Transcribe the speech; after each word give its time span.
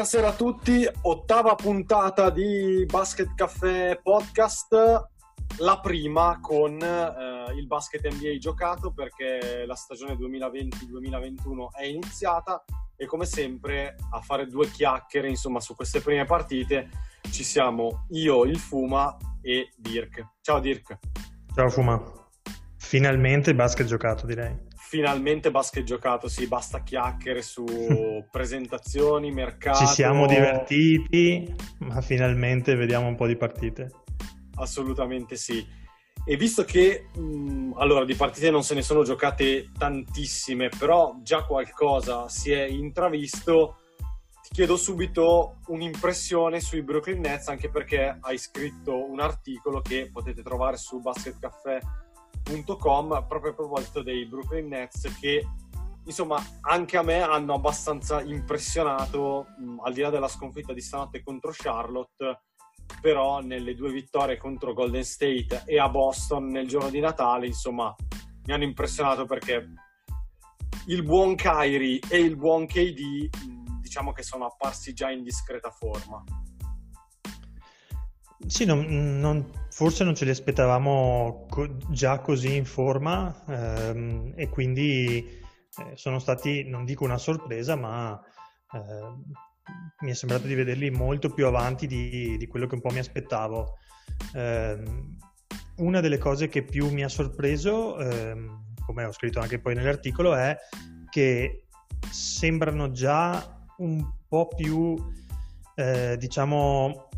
Buonasera 0.00 0.28
a 0.28 0.34
tutti, 0.34 0.88
ottava 1.02 1.54
puntata 1.54 2.30
di 2.30 2.86
Basket 2.86 3.34
Caffè 3.34 4.00
Podcast, 4.02 4.74
la 5.58 5.78
prima 5.78 6.38
con 6.40 6.80
eh, 6.80 7.52
il 7.54 7.66
basket 7.66 8.10
NBA 8.10 8.38
giocato 8.38 8.92
perché 8.92 9.66
la 9.66 9.74
stagione 9.74 10.14
2020-2021 10.14 11.72
è 11.78 11.84
iniziata 11.84 12.64
e 12.96 13.04
come 13.04 13.26
sempre 13.26 13.96
a 14.12 14.22
fare 14.22 14.46
due 14.46 14.70
chiacchiere 14.70 15.28
insomma 15.28 15.60
su 15.60 15.74
queste 15.74 16.00
prime 16.00 16.24
partite 16.24 16.88
ci 17.30 17.44
siamo 17.44 18.06
io, 18.12 18.44
il 18.44 18.58
Fuma 18.58 19.14
e 19.42 19.68
Dirk. 19.76 20.28
Ciao 20.40 20.60
Dirk. 20.60 20.98
Ciao 21.54 21.68
Fuma. 21.68 22.02
Finalmente 22.78 23.54
basket 23.54 23.86
giocato 23.86 24.24
direi. 24.24 24.68
Finalmente 24.90 25.52
basket 25.52 25.84
giocato, 25.84 26.26
sì, 26.26 26.48
basta 26.48 26.82
chiacchiere 26.82 27.42
su 27.42 27.64
presentazioni, 28.28 29.30
mercato. 29.30 29.78
Ci 29.78 29.86
siamo 29.86 30.26
divertiti, 30.26 31.54
ma 31.78 32.00
finalmente 32.00 32.74
vediamo 32.74 33.06
un 33.06 33.14
po' 33.14 33.28
di 33.28 33.36
partite. 33.36 33.92
Assolutamente 34.56 35.36
sì. 35.36 35.64
E 36.24 36.36
visto 36.36 36.64
che 36.64 37.06
mh, 37.14 37.74
allora 37.76 38.04
di 38.04 38.16
partite 38.16 38.50
non 38.50 38.64
se 38.64 38.74
ne 38.74 38.82
sono 38.82 39.04
giocate 39.04 39.68
tantissime, 39.78 40.70
però 40.76 41.20
già 41.22 41.44
qualcosa 41.44 42.28
si 42.28 42.50
è 42.50 42.64
intravisto, 42.64 43.76
ti 44.42 44.48
chiedo 44.54 44.76
subito 44.76 45.58
un'impressione 45.68 46.58
sui 46.58 46.82
Brooklyn 46.82 47.20
Nets, 47.20 47.46
anche 47.46 47.70
perché 47.70 48.18
hai 48.20 48.38
scritto 48.38 49.08
un 49.08 49.20
articolo 49.20 49.82
che 49.82 50.10
potete 50.12 50.42
trovare 50.42 50.76
su 50.78 51.00
basketcaffè.com 52.42 53.26
proprio 53.26 53.52
a 53.52 53.54
proposito 53.54 54.02
dei 54.02 54.26
Brooklyn 54.26 54.68
Nets 54.68 55.18
che 55.18 55.46
insomma 56.04 56.42
anche 56.62 56.96
a 56.96 57.02
me 57.02 57.20
hanno 57.20 57.54
abbastanza 57.54 58.22
impressionato 58.22 59.46
mh, 59.58 59.80
al 59.84 59.92
di 59.92 60.00
là 60.00 60.10
della 60.10 60.28
sconfitta 60.28 60.72
di 60.72 60.80
stanotte 60.80 61.22
contro 61.22 61.52
Charlotte 61.52 62.42
però 63.00 63.40
nelle 63.40 63.74
due 63.74 63.92
vittorie 63.92 64.36
contro 64.36 64.72
Golden 64.72 65.04
State 65.04 65.62
e 65.66 65.78
a 65.78 65.88
Boston 65.88 66.48
nel 66.48 66.66
giorno 66.66 66.90
di 66.90 66.98
Natale, 66.98 67.46
insomma, 67.46 67.94
mi 68.46 68.52
hanno 68.52 68.64
impressionato 68.64 69.26
perché 69.26 69.68
il 70.86 71.04
buon 71.04 71.36
Kyrie 71.36 72.00
e 72.08 72.18
il 72.18 72.36
buon 72.36 72.66
KD 72.66 73.28
diciamo 73.80 74.12
che 74.12 74.22
sono 74.22 74.46
apparsi 74.46 74.92
già 74.92 75.10
in 75.10 75.22
discreta 75.22 75.70
forma. 75.70 76.22
Sì, 78.46 78.64
non, 78.64 79.18
non, 79.20 79.50
forse 79.70 80.02
non 80.02 80.14
ce 80.14 80.24
li 80.24 80.30
aspettavamo 80.30 81.46
co- 81.48 81.76
già 81.90 82.20
così 82.20 82.56
in 82.56 82.64
forma 82.64 83.44
ehm, 83.46 84.32
e 84.34 84.48
quindi 84.48 85.18
eh, 85.18 85.92
sono 85.94 86.18
stati, 86.18 86.64
non 86.68 86.84
dico 86.84 87.04
una 87.04 87.18
sorpresa, 87.18 87.76
ma 87.76 88.18
eh, 88.72 88.80
mi 90.00 90.10
è 90.10 90.14
sembrato 90.14 90.46
di 90.46 90.54
vederli 90.54 90.90
molto 90.90 91.28
più 91.30 91.46
avanti 91.46 91.86
di, 91.86 92.36
di 92.38 92.46
quello 92.46 92.66
che 92.66 92.74
un 92.74 92.80
po' 92.80 92.90
mi 92.90 92.98
aspettavo. 92.98 93.76
Eh, 94.34 94.78
una 95.76 96.00
delle 96.00 96.18
cose 96.18 96.48
che 96.48 96.62
più 96.62 96.90
mi 96.90 97.04
ha 97.04 97.08
sorpreso, 97.08 97.98
ehm, 97.98 98.74
come 98.84 99.04
ho 99.04 99.12
scritto 99.12 99.40
anche 99.40 99.60
poi 99.60 99.74
nell'articolo, 99.74 100.34
è 100.34 100.56
che 101.10 101.66
sembrano 102.10 102.90
già 102.90 103.64
un 103.78 104.04
po' 104.26 104.48
più, 104.48 104.96
eh, 105.74 106.16
diciamo, 106.18 107.08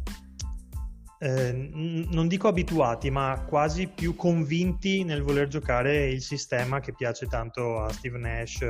eh, 1.22 1.53
non 1.53 2.27
dico 2.27 2.49
abituati, 2.49 3.09
ma 3.09 3.44
quasi 3.49 3.87
più 3.87 4.16
convinti 4.16 5.05
nel 5.05 5.22
voler 5.22 5.47
giocare 5.47 6.09
il 6.09 6.21
sistema 6.21 6.81
che 6.81 6.94
piace 6.94 7.27
tanto 7.27 7.78
a 7.81 7.93
Steve 7.93 8.19
Nash 8.19 8.66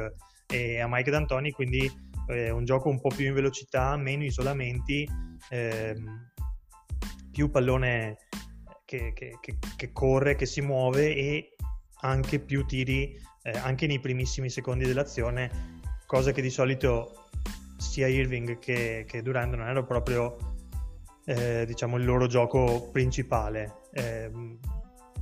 e 0.47 0.79
a 0.79 0.87
Mike 0.87 1.11
D'Antoni, 1.11 1.51
quindi 1.51 1.91
eh, 2.27 2.51
un 2.51 2.67
gioco 2.67 2.91
un 2.91 3.01
po' 3.01 3.09
più 3.09 3.25
in 3.25 3.33
velocità, 3.33 3.97
meno 3.97 4.25
isolamenti, 4.25 5.09
ehm, 5.49 6.31
più 7.31 7.49
pallone 7.51 8.19
che, 8.85 9.15
che, 9.15 9.39
che, 9.41 9.57
che, 9.75 9.93
corre, 9.93 10.35
che 10.35 10.45
si 10.45 10.61
muove 10.61 11.17
e 11.17 11.57
anche 12.03 12.39
più 12.39 12.67
tiri 12.67 13.19
eh, 13.45 13.51
anche 13.51 13.87
nei 13.87 13.99
primissimi 13.99 14.51
secondi 14.51 14.85
dell'azione, 14.85 15.81
cosa 16.05 16.33
che 16.33 16.43
di 16.43 16.51
solito 16.51 17.29
sia 17.79 18.09
Irving 18.09 18.59
che, 18.59 19.07
Durant 19.23 19.55
non 19.55 19.67
era 19.67 19.83
proprio 19.83 20.52
eh, 21.33 21.65
diciamo 21.67 21.97
il 21.97 22.05
loro 22.05 22.27
gioco 22.27 22.91
principale. 22.91 23.81
Ehm, 23.93 24.59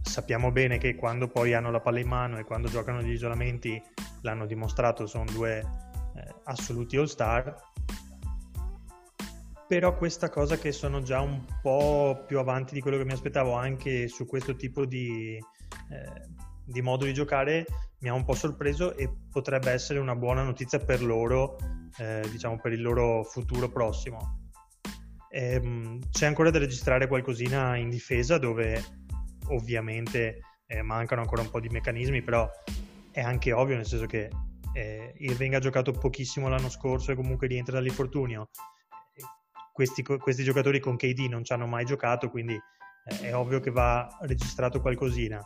sappiamo 0.03 0.50
bene 0.50 0.78
che 0.78 0.94
quando 0.94 1.28
poi 1.28 1.54
hanno 1.54 1.71
la 1.71 1.81
palla 1.81 2.00
in 2.00 2.09
mano 2.09 2.38
e 2.38 2.44
quando 2.44 2.69
giocano 2.69 3.03
gli 3.03 3.12
isolamenti 3.12 3.81
l'hanno 4.22 4.47
dimostrato, 4.47 5.06
sono 5.06 5.25
due 5.25 5.59
eh, 5.59 6.34
assoluti 6.44 6.97
all 6.97 7.04
star 7.04 7.69
però 9.71 9.97
questa 9.97 10.31
cosa 10.31 10.59
che 10.59 10.72
sono 10.72 11.00
già 11.00 11.21
un 11.21 11.44
po' 11.62 12.25
più 12.27 12.41
avanti 12.41 12.75
di 12.75 12.81
quello 12.81 12.97
che 12.97 13.04
mi 13.04 13.12
aspettavo 13.12 13.53
anche 13.53 14.09
su 14.09 14.27
questo 14.27 14.56
tipo 14.56 14.84
di, 14.84 15.37
eh, 15.37 16.28
di 16.65 16.82
modo 16.82 17.04
di 17.04 17.15
giocare 17.15 17.65
mi 18.00 18.09
ha 18.09 18.12
un 18.12 18.25
po' 18.25 18.34
sorpreso 18.34 18.97
e 18.97 19.09
potrebbe 19.31 19.71
essere 19.71 20.00
una 20.00 20.16
buona 20.16 20.42
notizia 20.42 20.81
per 20.81 21.04
loro, 21.04 21.56
eh, 21.98 22.27
diciamo 22.32 22.59
per 22.59 22.72
il 22.72 22.82
loro 22.82 23.22
futuro 23.22 23.69
prossimo. 23.69 24.40
Ehm, 25.33 26.01
c'è 26.11 26.27
ancora 26.27 26.51
da 26.51 26.59
registrare 26.59 27.07
qualcosina 27.07 27.77
in 27.77 27.89
difesa 27.89 28.37
dove 28.37 28.83
ovviamente 29.49 30.41
eh, 30.67 30.83
mancano 30.83 31.21
ancora 31.21 31.43
un 31.43 31.51
po' 31.51 31.61
di 31.61 31.69
meccanismi, 31.69 32.23
però 32.23 32.49
è 33.13 33.21
anche 33.21 33.53
ovvio 33.53 33.77
nel 33.77 33.87
senso 33.87 34.07
che 34.07 34.29
eh, 34.73 35.15
Irving 35.19 35.55
ha 35.55 35.59
giocato 35.59 35.93
pochissimo 35.93 36.49
l'anno 36.49 36.69
scorso 36.69 37.13
e 37.13 37.15
comunque 37.15 37.47
rientra 37.47 37.75
dall'infortunio. 37.75 38.51
Questi, 39.73 40.03
questi 40.03 40.43
giocatori 40.45 40.79
con 40.79 40.97
KD 40.97 41.27
non 41.31 41.45
ci 41.45 41.53
hanno 41.53 41.67
mai 41.67 41.85
giocato, 41.85 42.29
quindi 42.29 42.55
eh, 42.55 43.21
è 43.21 43.35
ovvio 43.35 43.61
che 43.61 43.71
va 43.71 44.19
registrato 44.23 44.81
qualcosina. 44.81 45.41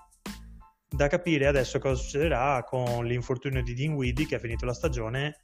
Da 0.89 1.09
capire 1.09 1.47
adesso 1.47 1.79
cosa 1.79 1.95
succederà 1.95 2.63
con 2.65 3.05
l'infortunio 3.05 3.63
di 3.63 3.75
Dinwiddie 3.75 4.27
che 4.27 4.37
ha 4.37 4.39
finito 4.39 4.65
la 4.65 4.75
stagione, 4.75 5.43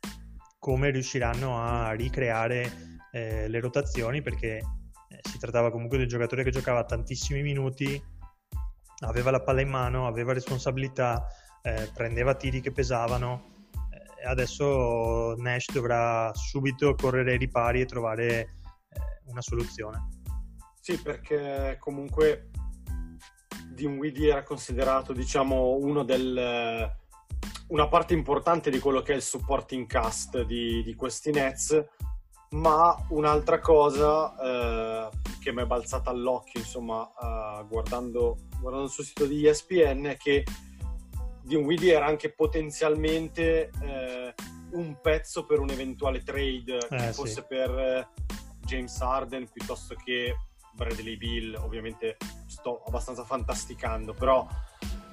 come 0.59 0.91
riusciranno 0.91 1.59
a 1.59 1.93
ricreare 1.93 2.90
eh, 3.13 3.49
le 3.49 3.61
rotazioni, 3.61 4.23
perché 4.23 4.57
eh, 4.57 5.21
si 5.23 5.39
trattava 5.39 5.71
comunque 5.71 5.97
di 5.97 6.05
un 6.05 6.09
giocatore 6.09 6.45
che 6.45 6.51
giocava 6.51 6.85
tantissimi 6.85 7.43
minuti, 7.43 8.03
aveva 9.01 9.31
la 9.31 9.43
palla 9.43 9.61
in 9.61 9.69
mano, 9.69 10.07
aveva 10.07 10.33
responsabilità, 10.33 11.27
eh, 11.63 11.91
prendeva 11.95 12.35
tiri 12.35 12.61
che 12.61 12.73
pesavano 12.73 13.51
adesso 14.25 15.35
Nash 15.37 15.73
dovrà 15.73 16.33
subito 16.35 16.95
correre 16.95 17.33
ai 17.33 17.39
ripari 17.39 17.81
e 17.81 17.87
trovare 17.87 18.39
eh, 18.39 18.51
una 19.27 19.41
soluzione. 19.41 20.09
Sì, 20.81 20.99
perché 21.01 21.77
comunque 21.79 22.51
Dinwiddie 23.71 24.31
era 24.31 24.43
considerato, 24.43 25.13
diciamo, 25.13 25.79
del, 26.05 26.91
una 27.69 27.89
parte 27.89 28.15
importante 28.15 28.71
di 28.71 28.79
quello 28.79 29.01
che 29.03 29.13
è 29.13 29.17
il 29.17 29.23
supporting 29.23 29.87
cast 29.87 30.43
di, 30.43 30.83
di 30.83 30.95
questi 30.95 31.31
Nets, 31.31 31.85
ma 32.51 32.97
un'altra 33.09 33.61
cosa 33.61 34.35
eh, 35.09 35.09
che 35.41 35.53
mi 35.53 35.63
è 35.63 35.67
balzata 35.67 36.11
all'occhio, 36.11 36.61
insomma, 36.61 37.01
uh, 37.03 37.67
guardando, 37.67 38.37
guardando 38.61 38.89
sul 38.89 39.05
sito 39.05 39.27
di 39.27 39.47
ESPN 39.47 40.07
è 40.07 40.17
che 40.17 40.45
Dinwiddie 41.43 41.95
era 41.95 42.07
anche 42.07 42.33
potenzialmente 42.33 43.71
eh, 43.83 44.35
un 44.73 44.99
pezzo 45.01 45.47
per 45.47 45.59
un 45.59 45.71
eventuale 45.71 46.23
trade 46.23 46.77
eh, 46.77 46.97
che 46.97 47.13
fosse 47.13 47.41
sì. 47.41 47.45
per 47.49 47.71
eh, 47.71 48.09
James 48.61 49.01
Harden 49.01 49.49
piuttosto 49.51 49.95
che 49.97 50.37
Bradley 50.75 51.17
Bill 51.17 51.55
ovviamente 51.57 52.17
sto 52.47 52.83
abbastanza 52.87 53.25
fantasticando 53.25 54.15
però 54.15 54.47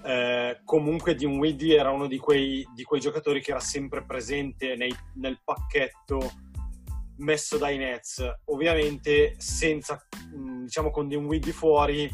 eh, 0.04 0.62
comunque 0.64 1.16
Dinwiddie 1.16 1.78
era 1.78 1.90
uno 1.90 2.08
di 2.08 2.18
quei, 2.18 2.68
di 2.76 2.84
quei, 2.84 3.02
giocatori 3.02 3.42
che 3.42 3.52
era 3.52 3.60
sempre 3.60 4.04
presente 4.04 4.76
nei, 4.76 4.96
nel 5.16 5.42
pacchetto 5.44 6.32
messo 7.18 7.58
dai 7.58 7.78
Nets. 7.78 8.24
Ovviamente 8.46 9.36
senza 9.38 10.06
diciamo 10.64 10.92
con 10.92 11.08
Dinwiddie 11.08 11.54
fuori 11.54 12.10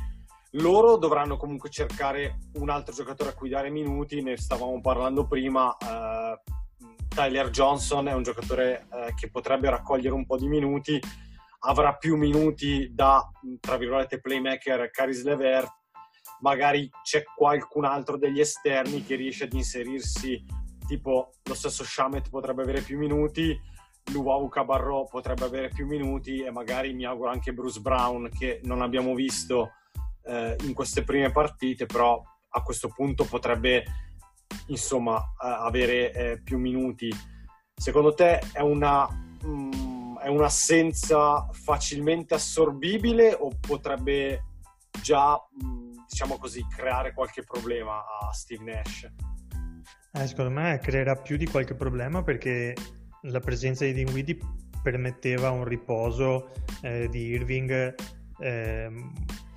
loro 0.58 0.98
dovranno 0.98 1.38
comunque 1.38 1.70
cercare 1.70 2.38
un 2.56 2.70
altro 2.70 2.94
giocatore 2.94 3.32
a 3.32 3.34
cui 3.34 3.50
dare 3.50 3.70
minuti, 3.70 4.22
ne 4.22 4.38
stavamo 4.38 4.80
parlando 4.82 5.26
prima, 5.26 5.76
eh, 5.78 6.42
Tyler 7.08 7.50
Johnson 7.50 8.08
è 8.08 8.14
un 8.14 8.24
giocatore 8.24 8.88
eh, 8.92 9.14
che 9.16 9.30
potrebbe 9.30 9.70
raccogliere 9.70 10.14
un 10.14 10.26
po' 10.26 10.38
di 10.38 10.48
minuti, 10.48 11.00
avrà 11.66 11.96
più 11.96 12.18
minuti 12.18 12.90
da, 12.94 13.28
tra 13.60 13.78
virgolette, 13.78 14.20
playmaker 14.20 14.92
Caris 14.92 15.24
Levert, 15.24 15.72
magari 16.42 16.90
c'è 17.02 17.24
qualcun 17.24 17.86
altro 17.86 18.18
degli 18.18 18.40
esterni 18.40 19.04
che 19.04 19.16
riesce 19.16 19.46
ad 19.46 19.54
inserirsi, 19.54 20.44
tipo 20.86 21.32
lo 21.44 21.54
stesso 21.56 21.84
Shamet 21.84 22.30
potrebbe 22.30 22.62
avere 22.62 22.82
più 22.82 22.98
minuti, 23.00 23.60
Luau 24.12 24.48
Cabarro 24.50 25.06
potrebbe 25.06 25.46
avere 25.46 25.70
più 25.70 25.86
minuti 25.86 26.42
e 26.42 26.52
magari 26.52 26.94
mi 26.94 27.06
auguro 27.06 27.30
anche 27.30 27.54
Bruce 27.54 27.80
Brown 27.80 28.30
che 28.30 28.60
non 28.64 28.82
abbiamo 28.82 29.16
visto 29.16 29.72
eh, 30.26 30.56
in 30.64 30.74
queste 30.74 31.04
prime 31.04 31.32
partite, 31.32 31.86
però 31.86 32.22
a 32.50 32.62
questo 32.62 32.90
punto 32.90 33.26
potrebbe 33.26 33.84
insomma 34.68 35.18
eh, 35.18 35.48
avere 35.48 36.14
eh, 36.14 36.42
più 36.42 36.58
minuti. 36.58 37.10
Secondo 37.76 38.14
te 38.14 38.40
è 38.52 38.62
una 38.62 39.08
mh, 39.08 39.48
mm, 39.48 40.04
è 40.24 40.28
un'assenza 40.28 41.50
facilmente 41.52 42.34
assorbibile 42.34 43.34
o 43.34 43.52
potrebbe 43.60 44.46
già 45.02 45.34
mh, 45.34 45.66
mm, 45.66 45.92
diciamo 46.08 46.38
così 46.38 46.66
creare 46.68 47.14
qualche 47.14 47.44
problema 47.44 48.04
a 48.22 48.32
Steve 48.32 48.64
Nash? 48.64 49.12
Eh, 50.14 50.28
secondo 50.28 50.52
me 50.52 50.80
creerà 50.82 51.16
più 51.16 51.36
di 51.36 51.46
qualche 51.46 51.76
problema 51.76 52.24
perché 52.24 52.74
la 53.24 53.40
presenza 53.40 53.86
di 53.86 53.94
Dinwiddie 53.94 54.38
permetteva 54.82 55.50
un 55.52 55.64
riposo 55.64 56.52
eh, 56.82 57.08
di 57.10 57.28
Irving 57.28 57.96
eh, 58.40 58.92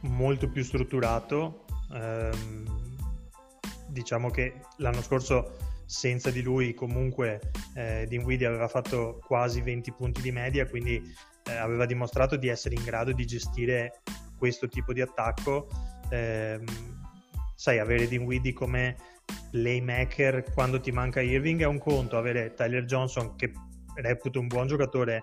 molto 0.03 0.49
più 0.49 0.63
strutturato. 0.63 1.65
Ehm, 1.93 2.65
diciamo 3.89 4.31
che 4.31 4.61
l'anno 4.77 5.03
scorso 5.03 5.57
senza 5.87 6.31
di 6.31 6.43
lui 6.43 6.75
comunque 6.75 7.41
eh, 7.75 8.07
Dinwiddie 8.09 8.47
aveva 8.47 8.69
fatto 8.69 9.21
quasi 9.25 9.61
20 9.61 9.93
punti 9.93 10.21
di 10.21 10.33
media, 10.33 10.67
quindi 10.67 11.03
eh, 11.45 11.55
aveva 11.55 11.87
dimostrato 11.87 12.37
di 12.37 12.49
essere 12.49 12.75
in 12.75 12.85
grado 12.85 13.13
di 13.13 13.25
gestire 13.25 14.03
questo 14.37 14.69
tipo 14.69 14.93
di 14.93 15.01
attacco. 15.01 15.69
Eh, 16.11 16.61
sai, 17.55 17.79
avere 17.79 18.07
Dinwiddie 18.07 18.53
come 18.53 18.97
playmaker 19.51 20.45
quando 20.53 20.81
ti 20.81 20.93
manca 20.93 21.21
Irving 21.21 21.61
è 21.61 21.67
un 21.67 21.79
conto, 21.79 22.17
avere 22.17 22.55
Tyler 22.55 22.85
Johnson 22.85 23.37
che 23.37 23.53
reputo 23.95 24.41
un 24.41 24.47
buon 24.47 24.67
giocatore, 24.67 25.23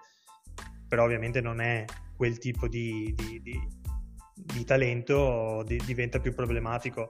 però 0.88 1.04
ovviamente 1.04 1.42
non 1.42 1.62
è 1.62 1.86
quel 2.16 2.38
tipo 2.38 2.68
di, 2.68 3.14
di, 3.16 3.42
di, 3.42 3.60
di 4.34 4.64
talento, 4.64 5.64
diventa 5.64 6.20
più 6.20 6.34
problematico. 6.34 7.08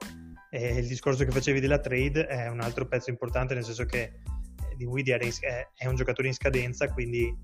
E 0.50 0.78
il 0.78 0.86
discorso 0.86 1.24
che 1.24 1.30
facevi 1.30 1.60
della 1.60 1.80
trade 1.80 2.26
è 2.26 2.48
un 2.48 2.60
altro 2.60 2.86
pezzo 2.86 3.10
importante, 3.10 3.54
nel 3.54 3.64
senso 3.64 3.84
che 3.84 4.02
eh, 4.02 4.76
Dinwiddie 4.76 5.18
è 5.74 5.86
un 5.86 5.96
giocatore 5.96 6.28
in 6.28 6.34
scadenza, 6.34 6.92
quindi 6.92 7.34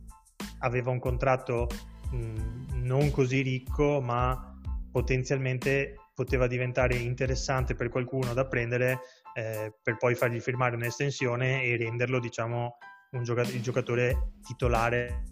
aveva 0.60 0.90
un 0.90 0.98
contratto 0.98 1.66
mh, 2.10 2.82
non 2.82 3.10
così 3.10 3.42
ricco, 3.42 4.00
ma 4.00 4.58
potenzialmente 4.92 5.96
poteva 6.14 6.46
diventare 6.46 6.96
interessante 6.96 7.74
per 7.74 7.88
qualcuno 7.88 8.34
da 8.34 8.46
prendere 8.46 9.00
eh, 9.34 9.74
per 9.82 9.96
poi 9.96 10.14
fargli 10.14 10.40
firmare 10.40 10.76
un'estensione 10.76 11.62
e 11.62 11.76
renderlo, 11.76 12.18
diciamo, 12.18 12.76
giocatore, 13.22 13.56
il 13.56 13.62
giocatore 13.62 14.32
titolare 14.42 15.24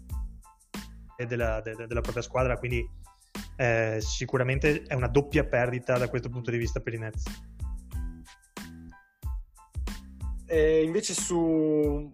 della, 1.27 1.61
de, 1.61 1.75
della 1.75 2.01
propria 2.01 2.23
squadra. 2.23 2.57
Quindi 2.57 2.87
eh, 3.57 3.97
sicuramente 3.99 4.83
è 4.83 4.93
una 4.93 5.07
doppia 5.07 5.45
perdita 5.45 5.97
da 5.97 6.09
questo 6.09 6.29
punto 6.29 6.51
di 6.51 6.57
vista 6.57 6.79
per 6.79 6.93
i 6.93 6.97
Nets. 6.97 7.23
E 10.45 10.83
invece 10.83 11.13
su 11.13 12.11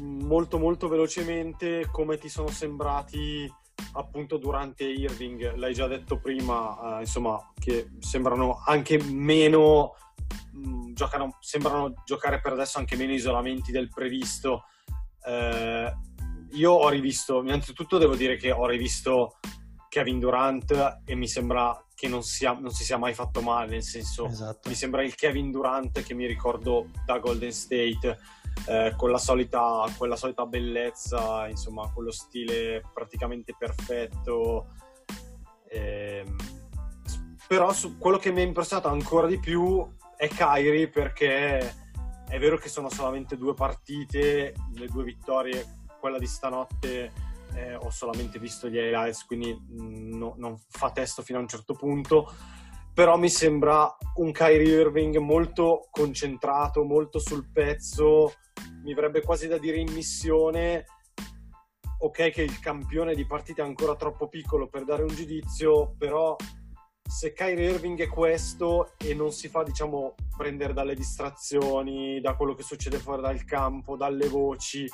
molto 0.00 0.58
molto 0.58 0.88
velocemente 0.88 1.88
come 1.90 2.18
ti 2.18 2.28
sono 2.28 2.48
sembrati 2.48 3.50
appunto 3.92 4.36
durante 4.36 4.84
Irving, 4.84 5.54
l'hai 5.54 5.72
già 5.72 5.86
detto 5.86 6.18
prima, 6.18 6.98
eh, 6.98 7.00
insomma, 7.00 7.52
che 7.58 7.90
sembrano 8.00 8.62
anche 8.64 9.02
meno 9.02 9.94
mh, 10.52 10.68
mm, 10.68 10.92
giocano, 10.94 11.36
sembrano 11.40 11.94
giocare 12.04 12.40
per 12.40 12.52
adesso 12.52 12.78
anche 12.78 12.96
meno 12.96 13.12
isolamenti 13.12 13.72
del 13.72 13.88
previsto. 13.88 14.64
Eh, 15.24 15.92
io 16.52 16.72
ho 16.72 16.88
rivisto, 16.88 17.40
innanzitutto 17.40 17.98
devo 17.98 18.16
dire 18.16 18.36
che 18.36 18.50
ho 18.50 18.66
rivisto 18.66 19.38
Kevin 19.88 20.18
Durant 20.18 21.00
e 21.04 21.14
mi 21.14 21.28
sembra 21.28 21.82
che 21.94 22.08
non, 22.08 22.22
sia, 22.22 22.52
non, 22.52 22.70
si 22.70 22.84
sia 22.84 22.96
mai 22.96 23.12
fatto 23.12 23.40
male, 23.40 23.70
nel 23.70 23.82
senso 23.82 24.26
esatto. 24.26 24.68
mi 24.68 24.74
sembra 24.74 25.02
il 25.02 25.14
Kevin 25.14 25.50
Durant 25.50 26.02
che 26.02 26.14
mi 26.14 26.26
ricordo 26.26 26.90
da 27.04 27.18
Golden 27.18 27.52
State, 27.52 28.18
eh, 28.66 28.94
con 28.96 29.10
la 29.10 29.18
solita, 29.18 29.84
quella 29.96 30.16
solita 30.16 30.46
bellezza, 30.46 31.48
insomma, 31.48 31.90
con 31.92 32.04
lo 32.04 32.12
stile 32.12 32.82
praticamente 32.94 33.54
perfetto. 33.58 34.74
Eh, 35.68 36.24
però 37.48 37.72
su, 37.72 37.98
quello 37.98 38.18
che 38.18 38.30
mi 38.30 38.42
ha 38.42 38.44
impressionato 38.44 38.88
ancora 38.88 39.26
di 39.26 39.40
più 39.40 39.84
è 40.18 40.28
Kyrie 40.28 40.88
perché 40.88 41.58
è 42.28 42.38
vero 42.38 42.58
che 42.58 42.68
sono 42.68 42.90
solamente 42.90 43.36
due 43.36 43.54
partite, 43.54 44.52
le 44.74 44.86
due 44.88 45.04
vittorie, 45.04 45.64
quella 46.00 46.18
di 46.18 46.26
stanotte 46.26 47.12
eh, 47.54 47.76
ho 47.76 47.88
solamente 47.90 48.40
visto 48.40 48.68
gli 48.68 48.76
highlights, 48.76 49.24
quindi 49.24 49.54
mm, 49.54 50.12
no, 50.18 50.34
non 50.36 50.58
fa 50.68 50.90
testo 50.90 51.22
fino 51.22 51.38
a 51.38 51.42
un 51.42 51.48
certo 51.48 51.74
punto. 51.74 52.32
Però 52.92 53.16
mi 53.16 53.30
sembra 53.30 53.96
un 54.16 54.32
Kyrie 54.32 54.80
Irving 54.80 55.16
molto 55.18 55.86
concentrato, 55.90 56.82
molto 56.82 57.20
sul 57.20 57.48
pezzo. 57.52 58.32
Mi 58.82 58.92
verrebbe 58.92 59.22
quasi 59.22 59.46
da 59.46 59.56
dire 59.56 59.76
in 59.76 59.92
missione. 59.92 60.84
Ok, 62.00 62.30
che 62.30 62.42
il 62.42 62.58
campione 62.58 63.14
di 63.14 63.24
partita 63.24 63.62
è 63.62 63.66
ancora 63.66 63.94
troppo 63.94 64.28
piccolo 64.28 64.68
per 64.68 64.84
dare 64.84 65.02
un 65.02 65.14
giudizio, 65.14 65.94
però 65.96 66.34
se 67.08 67.32
Kyrie 67.32 67.70
Irving 67.70 67.98
è 68.02 68.06
questo 68.06 68.92
e 68.98 69.14
non 69.14 69.32
si 69.32 69.48
fa, 69.48 69.62
diciamo, 69.62 70.14
prendere 70.36 70.74
dalle 70.74 70.94
distrazioni, 70.94 72.20
da 72.20 72.34
quello 72.34 72.52
che 72.52 72.62
succede 72.62 72.98
fuori 72.98 73.22
dal 73.22 73.44
campo, 73.44 73.96
dalle 73.96 74.28
voci, 74.28 74.86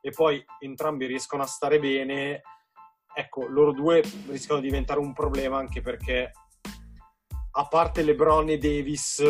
e 0.00 0.10
poi 0.10 0.42
entrambi 0.60 1.04
riescono 1.04 1.42
a 1.42 1.46
stare 1.46 1.78
bene, 1.78 2.40
ecco, 3.14 3.46
loro 3.46 3.72
due 3.72 4.02
rischiano 4.28 4.60
di 4.60 4.68
diventare 4.68 4.98
un 4.98 5.12
problema 5.12 5.58
anche 5.58 5.82
perché 5.82 6.32
a 7.50 7.68
parte 7.68 8.02
LeBron 8.02 8.48
e 8.48 8.58
Davis, 8.58 9.22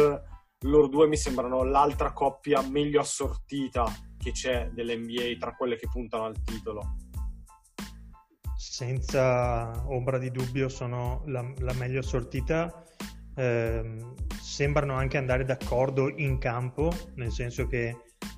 loro 0.61 0.87
due 0.87 1.09
mi 1.09 1.17
sembrano 1.17 1.65
l'altra 1.65 2.13
coppia 2.13 2.61
meglio 2.63 3.01
assortita 3.01 3.85
che 4.17 4.31
c'è 4.31 4.71
dell'NBA 4.73 5.37
tra 5.41 5.57
quelle 5.57 5.77
che 5.77 5.89
puntano 5.91 6.25
al 6.25 6.41
titolo. 6.45 7.08
Senza 8.59 9.85
ombra 9.87 10.19
di 10.19 10.33
dubbio 10.33 10.69
sono 10.69 11.23
la, 11.27 11.49
la 11.59 11.73
meglio 11.75 12.01
assortita. 12.01 12.83
Eh, 13.37 13.97
sembrano 14.43 14.95
anche 14.95 15.17
andare 15.17 15.45
d'accordo 15.45 16.09
in 16.09 16.39
campo, 16.39 16.93
nel 17.15 17.31
senso 17.31 17.69
che 17.69 17.97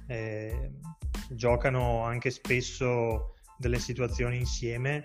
eh, 0.08 0.72
giocano 1.30 2.04
anche 2.04 2.28
spesso 2.28 3.32
delle 3.56 3.78
situazioni 3.78 4.36
insieme. 4.36 5.02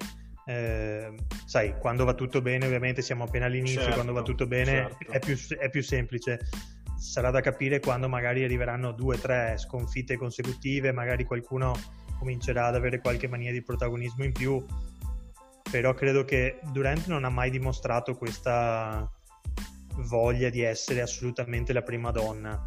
Eh, 0.47 1.15
sai, 1.45 1.77
quando 1.79 2.03
va 2.03 2.13
tutto 2.13 2.41
bene, 2.41 2.65
ovviamente 2.65 3.01
siamo 3.01 3.23
appena 3.23 3.45
all'inizio, 3.45 3.79
certo, 3.79 3.93
quando 3.93 4.11
va 4.11 4.21
tutto 4.21 4.47
bene 4.47 4.71
certo. 4.97 5.11
è, 5.13 5.19
più, 5.19 5.37
è, 5.57 5.69
più, 5.69 5.81
semplice. 5.81 6.41
Sarà 6.99 7.31
da 7.31 7.39
capire 7.39 7.79
quando 7.79 8.09
magari 8.09 8.43
arriveranno 8.43 8.91
due 8.91 9.15
o 9.15 9.19
tre 9.19 9.55
sconfitte 9.57 10.17
consecutive, 10.17 10.91
magari 10.91 11.23
qualcuno 11.23 11.73
comincerà 12.19 12.65
ad 12.65 12.75
avere 12.75 12.99
qualche 12.99 13.29
mania 13.29 13.53
di 13.53 13.63
protagonismo 13.63 14.25
in 14.25 14.33
più. 14.33 14.65
Però 15.75 15.93
credo 15.93 16.23
che 16.23 16.61
Durant 16.71 17.07
non 17.07 17.25
ha 17.25 17.29
mai 17.29 17.49
dimostrato 17.49 18.15
questa 18.15 19.11
voglia 20.07 20.49
di 20.49 20.61
essere 20.61 21.01
assolutamente 21.01 21.73
la 21.73 21.81
prima 21.81 22.11
donna. 22.11 22.65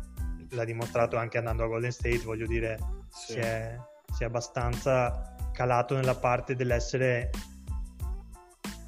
L'ha 0.50 0.64
dimostrato 0.64 1.16
anche 1.16 1.38
andando 1.38 1.64
a 1.64 1.68
Golden 1.68 1.90
State, 1.90 2.18
voglio 2.18 2.46
dire, 2.46 2.78
sì. 3.08 3.32
si, 3.32 3.38
è, 3.38 3.78
si, 4.12 4.24
è, 4.24 4.26
abbastanza 4.26 5.34
calato 5.54 5.94
nella 5.94 6.16
parte 6.16 6.54
dell'essere, 6.54 7.30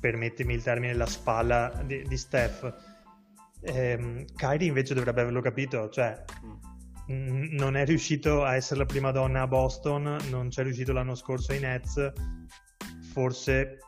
permettimi 0.01 0.53
il 0.53 0.63
termine, 0.63 0.93
la 0.93 1.07
spalla 1.07 1.73
di, 1.87 2.03
di 2.07 2.17
Steph. 2.19 2.75
Eh, 3.63 4.27
Kyrie 4.37 4.69
invece 4.69 4.93
dovrebbe 4.93 5.23
averlo 5.23 5.41
capito, 5.41 5.89
cioè 5.89 6.23
mm. 6.45 7.15
n- 7.17 7.49
non 7.53 7.75
è 7.75 7.87
riuscito 7.87 8.45
a 8.45 8.55
essere 8.55 8.81
la 8.81 8.87
prima 8.87 9.13
donna 9.13 9.41
a 9.41 9.47
Boston, 9.47 10.19
non 10.29 10.51
c'è 10.51 10.63
riuscito 10.63 10.93
l'anno 10.93 11.15
scorso 11.15 11.53
ai 11.53 11.61
Nets, 11.61 12.13
forse 13.15 13.79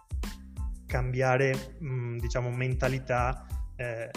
cambiare 0.92 1.76
mh, 1.78 1.86
mm, 1.86 2.18
diciamo 2.18 2.50
mentalità 2.50 3.46
eh, 3.76 4.10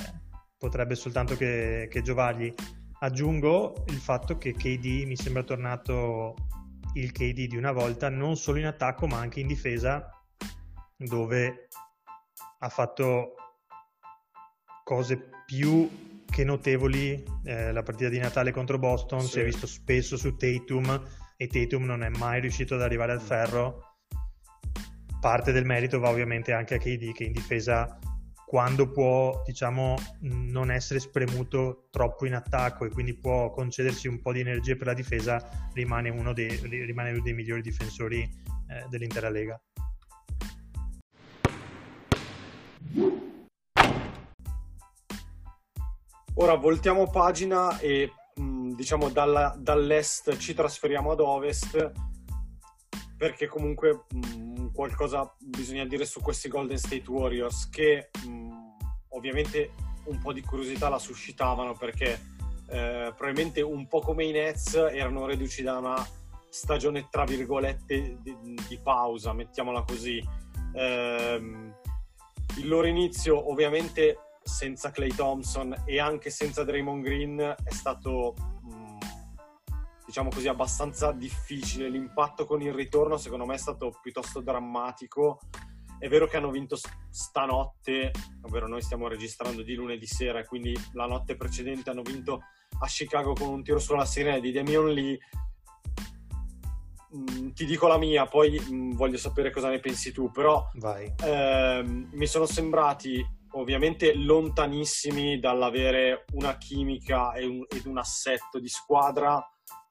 potrebbe 0.57 0.95
soltanto 0.95 1.37
che, 1.37 1.87
che 1.89 2.01
giovargli 2.01 2.53
Aggiungo 2.99 3.83
il 3.89 3.97
fatto 3.97 4.37
che 4.37 4.53
KD 4.53 5.03
mi 5.05 5.15
sembra 5.17 5.43
tornato 5.43 6.33
il 6.93 7.11
KD 7.11 7.47
di 7.47 7.57
una 7.57 7.73
volta, 7.73 8.09
non 8.09 8.37
solo 8.37 8.57
in 8.57 8.65
attacco 8.65 9.05
ma 9.05 9.19
anche 9.19 9.41
in 9.41 9.47
difesa, 9.47 10.09
dove 10.95 11.67
ha 12.59 12.69
fatto 12.69 13.35
cose 14.83 15.29
più 15.45 16.23
che 16.25 16.43
notevoli. 16.45 17.21
Eh, 17.43 17.73
la 17.73 17.83
partita 17.83 18.09
di 18.09 18.17
Natale 18.17 18.51
contro 18.51 18.79
Boston 18.79 19.21
sì. 19.21 19.27
si 19.27 19.39
è 19.41 19.43
visto 19.43 19.67
spesso 19.67 20.15
su 20.15 20.35
Tatum 20.37 21.03
e 21.35 21.47
Tatum 21.47 21.83
non 21.83 22.01
è 22.01 22.09
mai 22.09 22.39
riuscito 22.39 22.75
ad 22.75 22.81
arrivare 22.81 23.11
al 23.11 23.21
ferro, 23.21 23.94
parte 25.25 25.51
del 25.51 25.65
merito 25.65 25.99
va 25.99 26.09
ovviamente 26.09 26.53
anche 26.53 26.75
a 26.75 26.77
KD 26.77 27.11
che 27.11 27.23
in 27.23 27.31
difesa 27.31 27.97
quando 28.45 28.91
può 28.91 29.41
diciamo 29.43 29.95
non 30.19 30.69
essere 30.69 30.99
spremuto 30.99 31.87
troppo 31.89 32.27
in 32.27 32.35
attacco 32.35 32.85
e 32.85 32.89
quindi 32.91 33.17
può 33.17 33.49
concedersi 33.49 34.07
un 34.07 34.21
po' 34.21 34.31
di 34.31 34.41
energia 34.41 34.75
per 34.75 34.85
la 34.85 34.93
difesa 34.93 35.43
rimane 35.73 36.09
uno 36.09 36.31
dei, 36.31 36.55
rimane 36.85 37.09
uno 37.09 37.23
dei 37.23 37.33
migliori 37.33 37.61
difensori 37.61 38.21
eh, 38.21 38.85
dell'intera 38.87 39.29
lega. 39.29 39.59
Ora 46.35 46.53
voltiamo 46.53 47.09
pagina 47.09 47.79
e 47.79 48.11
diciamo 48.75 49.09
dalla, 49.09 49.55
dall'est 49.57 50.37
ci 50.37 50.53
trasferiamo 50.53 51.13
ad 51.13 51.19
ovest 51.19 52.13
perché 53.17 53.47
comunque 53.47 54.05
mh, 54.09 54.71
qualcosa 54.73 55.33
bisogna 55.39 55.85
dire 55.85 56.05
su 56.05 56.21
questi 56.21 56.49
Golden 56.49 56.77
State 56.77 57.09
Warriors 57.09 57.69
che 57.69 58.09
mh, 58.25 58.49
ovviamente 59.09 59.71
un 60.05 60.19
po' 60.19 60.33
di 60.33 60.41
curiosità 60.41 60.89
la 60.89 60.99
suscitavano 60.99 61.73
perché 61.73 62.33
eh, 62.67 63.13
probabilmente 63.15 63.61
un 63.61 63.87
po' 63.87 64.01
come 64.01 64.25
i 64.25 64.31
Nets 64.31 64.75
erano 64.75 65.25
reduci 65.25 65.63
da 65.63 65.77
una 65.77 66.07
stagione 66.49 67.07
tra 67.09 67.25
virgolette 67.25 68.17
di, 68.21 68.37
di 68.67 68.79
pausa, 68.81 69.33
mettiamola 69.33 69.83
così. 69.83 70.23
Eh, 70.73 71.73
il 72.57 72.67
loro 72.67 72.87
inizio 72.87 73.49
ovviamente 73.49 74.19
senza 74.41 74.91
Clay 74.91 75.13
Thompson 75.13 75.83
e 75.85 75.99
anche 75.99 76.29
senza 76.29 76.63
Draymond 76.63 77.03
Green 77.03 77.39
è 77.39 77.71
stato 77.71 78.54
diciamo 80.15 80.29
così, 80.29 80.47
abbastanza 80.47 81.11
difficile. 81.11 81.89
L'impatto 81.89 82.45
con 82.45 82.61
il 82.61 82.71
ritorno, 82.71 83.17
secondo 83.17 83.45
me, 83.45 83.55
è 83.55 83.57
stato 83.57 83.99
piuttosto 84.01 84.39
drammatico. 84.39 85.41
È 85.99 86.07
vero 86.07 86.25
che 86.25 86.37
hanno 86.37 86.51
vinto 86.51 86.77
stanotte, 87.09 88.11
ovvero 88.43 88.65
noi 88.65 88.81
stiamo 88.81 89.09
registrando 89.09 89.61
di 89.61 89.73
lunedì 89.73 90.05
sera, 90.05 90.45
quindi 90.45 90.73
la 90.93 91.05
notte 91.05 91.35
precedente 91.35 91.89
hanno 91.89 92.01
vinto 92.01 92.43
a 92.79 92.85
Chicago 92.85 93.33
con 93.33 93.49
un 93.49 93.63
tiro 93.63 93.77
sulla 93.77 94.05
sirena 94.05 94.39
di 94.39 94.53
Damian 94.53 94.87
Lee. 94.87 95.17
Mm, 97.13 97.49
ti 97.49 97.65
dico 97.65 97.87
la 97.87 97.97
mia, 97.97 98.25
poi 98.25 98.57
mm, 98.57 98.91
voglio 98.93 99.17
sapere 99.17 99.51
cosa 99.51 99.67
ne 99.67 99.81
pensi 99.81 100.13
tu, 100.13 100.31
però 100.31 100.65
ehm, 101.25 102.09
mi 102.13 102.27
sono 102.27 102.45
sembrati 102.45 103.25
ovviamente 103.51 104.13
lontanissimi 104.15 105.39
dall'avere 105.39 106.23
una 106.33 106.57
chimica 106.57 107.33
e 107.33 107.45
un, 107.45 107.65
ed 107.69 107.85
un 107.85 107.97
assetto 107.97 108.59
di 108.59 108.67
squadra 108.69 109.45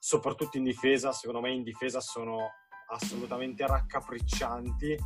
soprattutto 0.04 0.58
in 0.58 0.64
difesa, 0.64 1.12
secondo 1.12 1.40
me 1.40 1.50
in 1.50 1.62
difesa 1.62 1.98
sono 1.98 2.50
assolutamente 2.88 3.66
raccapriccianti 3.66 4.98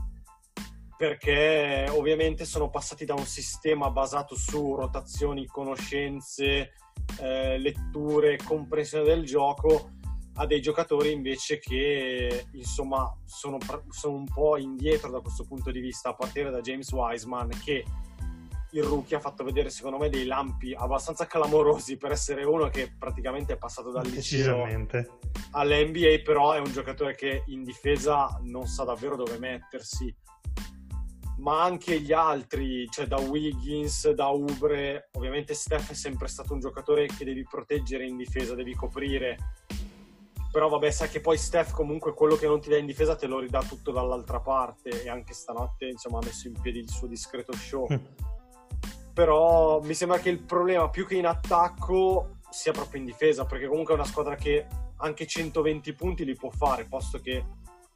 perché 0.97 1.87
ovviamente 1.91 2.45
sono 2.45 2.69
passati 2.69 3.05
da 3.05 3.15
un 3.15 3.25
sistema 3.25 3.91
basato 3.91 4.35
su 4.35 4.75
rotazioni, 4.75 5.47
conoscenze, 5.47 6.73
eh, 7.21 7.59
letture, 7.59 8.39
comprensione 8.39 9.05
del 9.05 9.25
gioco 9.25 9.93
a 10.35 10.47
dei 10.47 10.61
giocatori 10.61 11.13
invece 11.13 11.61
che 11.61 12.47
insomma 12.55 13.17
sono, 13.25 13.59
sono 13.91 14.17
un 14.17 14.27
po' 14.27 14.57
indietro 14.57 15.13
da 15.13 15.21
questo 15.21 15.45
punto 15.45 15.71
di 15.71 15.79
vista 15.79 16.09
a 16.09 16.15
partire 16.15 16.51
da 16.51 16.61
James 16.61 16.91
Wiseman 16.91 17.51
che 17.65 17.85
il 18.79 18.85
rookie 18.85 19.17
ha 19.17 19.21
fatto 19.21 19.45
vedere 19.45 19.71
secondo 19.71 19.99
me 19.99 20.09
dei 20.09 20.25
lampi 20.25 20.75
abbastanza 20.75 21.27
clamorosi 21.27 21.97
per 21.97 22.13
essere 22.13 22.45
uno 22.45 22.69
che 22.69 22.95
praticamente 22.99 23.55
è 23.55 23.57
passato 23.57 23.91
dal 23.91 24.07
liceo 24.07 24.65
all'NBA 25.53 26.21
però 26.25 26.53
è 26.53 26.59
un 26.59 26.71
giocatore 26.73 27.15
che 27.15 27.43
in 27.47 27.63
difesa 27.63 28.39
non 28.43 28.67
sa 28.67 28.85
davvero 28.85 29.17
dove 29.17 29.39
mettersi 29.39 30.15
ma 31.39 31.63
anche 31.63 32.01
gli 32.01 32.13
altri, 32.13 32.89
cioè 32.91 33.07
da 33.07 33.19
Wiggins, 33.19 34.11
da 34.11 34.29
Ubre, 34.29 35.09
ovviamente 35.13 35.55
Steph 35.55 35.91
è 35.91 35.95
sempre 35.95 36.27
stato 36.29 36.53
un 36.53 36.61
giocatore 36.61 37.07
che 37.07 37.25
devi 37.25 37.45
proteggere 37.45 38.07
in 38.07 38.17
difesa, 38.17 38.55
devi 38.55 38.75
coprire. 38.75 39.37
Però 40.51 40.69
vabbè, 40.69 40.91
sai 40.91 41.09
che 41.09 41.21
poi 41.21 41.37
Steph 41.37 41.71
comunque 41.73 42.15
quello 42.15 42.35
che 42.35 42.47
non 42.47 42.61
ti 42.61 42.71
dà 42.71 42.77
in 42.77 42.87
difesa 42.87 43.15
te 43.15 43.27
lo 43.27 43.39
ridà 43.39 43.63
tutto 43.63 43.93
dall'altra 43.93 44.41
parte 44.41 45.05
e 45.05 45.09
anche 45.09 45.33
stanotte 45.33 45.87
insomma 45.87 46.19
ha 46.19 46.25
messo 46.25 46.49
in 46.49 46.59
piedi 46.61 46.81
il 46.81 46.91
suo 46.91 47.07
discreto 47.07 47.53
show. 47.53 47.87
però 49.19 49.81
mi 49.81 49.95
sembra 49.95 50.21
che 50.21 50.29
il 50.29 50.39
problema 50.39 50.91
più 50.91 51.05
che 51.05 51.17
in 51.17 51.27
attacco 51.27 52.37
sia 52.51 52.71
proprio 52.71 53.01
in 53.01 53.05
difesa, 53.05 53.47
perché 53.47 53.67
comunque 53.67 53.93
è 53.93 53.97
una 53.97 54.07
squadra 54.07 54.37
che 54.37 54.69
anche 54.99 55.27
120 55.27 55.93
punti 55.95 56.25
li 56.25 56.37
può 56.37 56.51
fare, 56.51 56.85
posto 56.85 57.19
che 57.19 57.45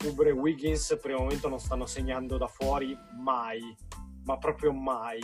Uber 0.04 0.26
e 0.26 0.32
Wiggins 0.32 0.98
per 1.00 1.12
il 1.12 1.18
momento 1.18 1.48
non 1.48 1.60
stanno 1.60 1.86
segnando 1.86 2.38
da 2.38 2.48
fuori 2.48 2.92
mai, 3.22 3.60
ma 4.24 4.36
proprio 4.36 4.72
mai. 4.72 5.20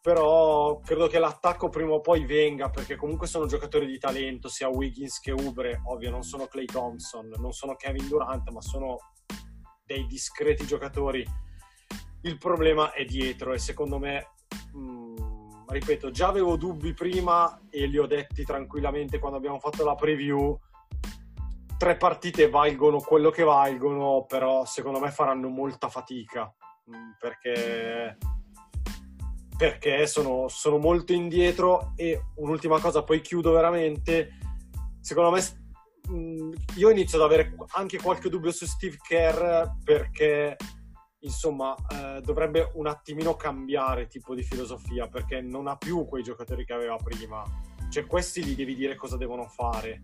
Però 0.00 0.78
credo 0.78 1.08
che 1.08 1.18
l'attacco 1.18 1.68
prima 1.68 1.94
o 1.94 2.00
poi 2.00 2.24
venga, 2.24 2.70
perché 2.70 2.94
comunque 2.94 3.26
sono 3.26 3.46
giocatori 3.46 3.86
di 3.86 3.98
talento, 3.98 4.46
sia 4.48 4.68
Wiggins 4.68 5.18
che 5.18 5.32
Ubre, 5.32 5.80
ovvio 5.86 6.12
non 6.12 6.22
sono 6.22 6.46
Clay 6.46 6.66
Thompson, 6.66 7.32
non 7.38 7.50
sono 7.50 7.74
Kevin 7.74 8.06
Durant, 8.06 8.48
ma 8.50 8.60
sono 8.60 8.98
dei 9.84 10.06
discreti 10.06 10.64
giocatori. 10.64 11.26
Il 12.20 12.38
problema 12.38 12.92
è 12.92 13.04
dietro 13.04 13.52
e 13.52 13.58
secondo 13.58 13.98
me 13.98 14.34
mh, 14.72 14.78
mm, 14.78 15.16
ripeto, 15.68 16.10
già 16.10 16.28
avevo 16.28 16.56
dubbi 16.56 16.92
prima 16.94 17.60
e 17.70 17.86
li 17.86 17.98
ho 17.98 18.06
detti 18.06 18.44
tranquillamente 18.44 19.18
quando 19.18 19.38
abbiamo 19.38 19.58
fatto 19.58 19.84
la 19.84 19.94
preview. 19.94 20.58
Tre 21.76 21.96
partite 21.96 22.48
valgono 22.48 23.00
quello 23.00 23.30
che 23.30 23.42
valgono, 23.42 24.24
però 24.26 24.64
secondo 24.64 24.98
me 24.98 25.10
faranno 25.10 25.48
molta 25.48 25.88
fatica 25.88 26.52
mh, 26.84 26.96
mm, 26.96 27.10
perché, 27.18 28.16
perché 29.56 30.06
sono, 30.06 30.48
sono 30.48 30.78
molto 30.78 31.12
indietro. 31.12 31.92
E 31.96 32.20
un'ultima 32.36 32.80
cosa, 32.80 33.02
poi 33.02 33.20
chiudo 33.20 33.52
veramente. 33.52 34.38
Secondo 35.00 35.30
me 35.30 35.40
mm, 36.10 36.52
io 36.76 36.90
inizio 36.90 37.18
ad 37.18 37.24
avere 37.24 37.54
anche 37.74 37.98
qualche 37.98 38.30
dubbio 38.30 38.52
su 38.52 38.66
Steve 38.66 38.96
Kerr 39.06 39.66
perché 39.84 40.56
insomma, 41.26 41.74
eh, 41.90 42.20
dovrebbe 42.22 42.70
un 42.74 42.86
attimino 42.86 43.34
cambiare 43.34 44.06
tipo 44.06 44.34
di 44.34 44.42
filosofia 44.42 45.08
perché 45.08 45.40
non 45.40 45.66
ha 45.66 45.76
più 45.76 46.06
quei 46.06 46.22
giocatori 46.22 46.64
che 46.64 46.72
aveva 46.72 46.96
prima. 46.96 47.44
Cioè, 47.90 48.06
questi 48.06 48.44
gli 48.44 48.54
devi 48.54 48.74
dire 48.74 48.94
cosa 48.94 49.16
devono 49.16 49.46
fare. 49.46 50.02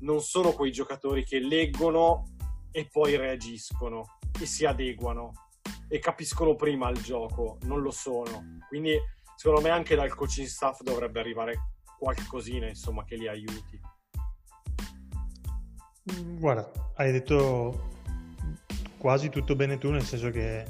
Non 0.00 0.20
sono 0.20 0.52
quei 0.52 0.72
giocatori 0.72 1.24
che 1.24 1.38
leggono 1.38 2.34
e 2.70 2.88
poi 2.90 3.16
reagiscono 3.16 4.18
e 4.38 4.44
si 4.44 4.66
adeguano 4.66 5.32
e 5.88 5.98
capiscono 5.98 6.54
prima 6.56 6.90
il 6.90 7.00
gioco. 7.00 7.58
Non 7.62 7.80
lo 7.80 7.90
sono. 7.90 8.58
Quindi, 8.68 8.98
secondo 9.36 9.62
me, 9.62 9.70
anche 9.70 9.94
dal 9.94 10.14
coaching 10.14 10.46
staff 10.46 10.82
dovrebbe 10.82 11.20
arrivare 11.20 11.74
qualcosina, 11.98 12.66
insomma, 12.66 13.04
che 13.04 13.16
li 13.16 13.28
aiuti. 13.28 13.80
Guarda, 16.38 16.70
hai 16.96 17.12
detto 17.12 17.94
quasi 18.98 19.28
tutto 19.28 19.56
bene 19.56 19.78
tu, 19.78 19.90
nel 19.90 20.02
senso 20.02 20.30
che 20.30 20.64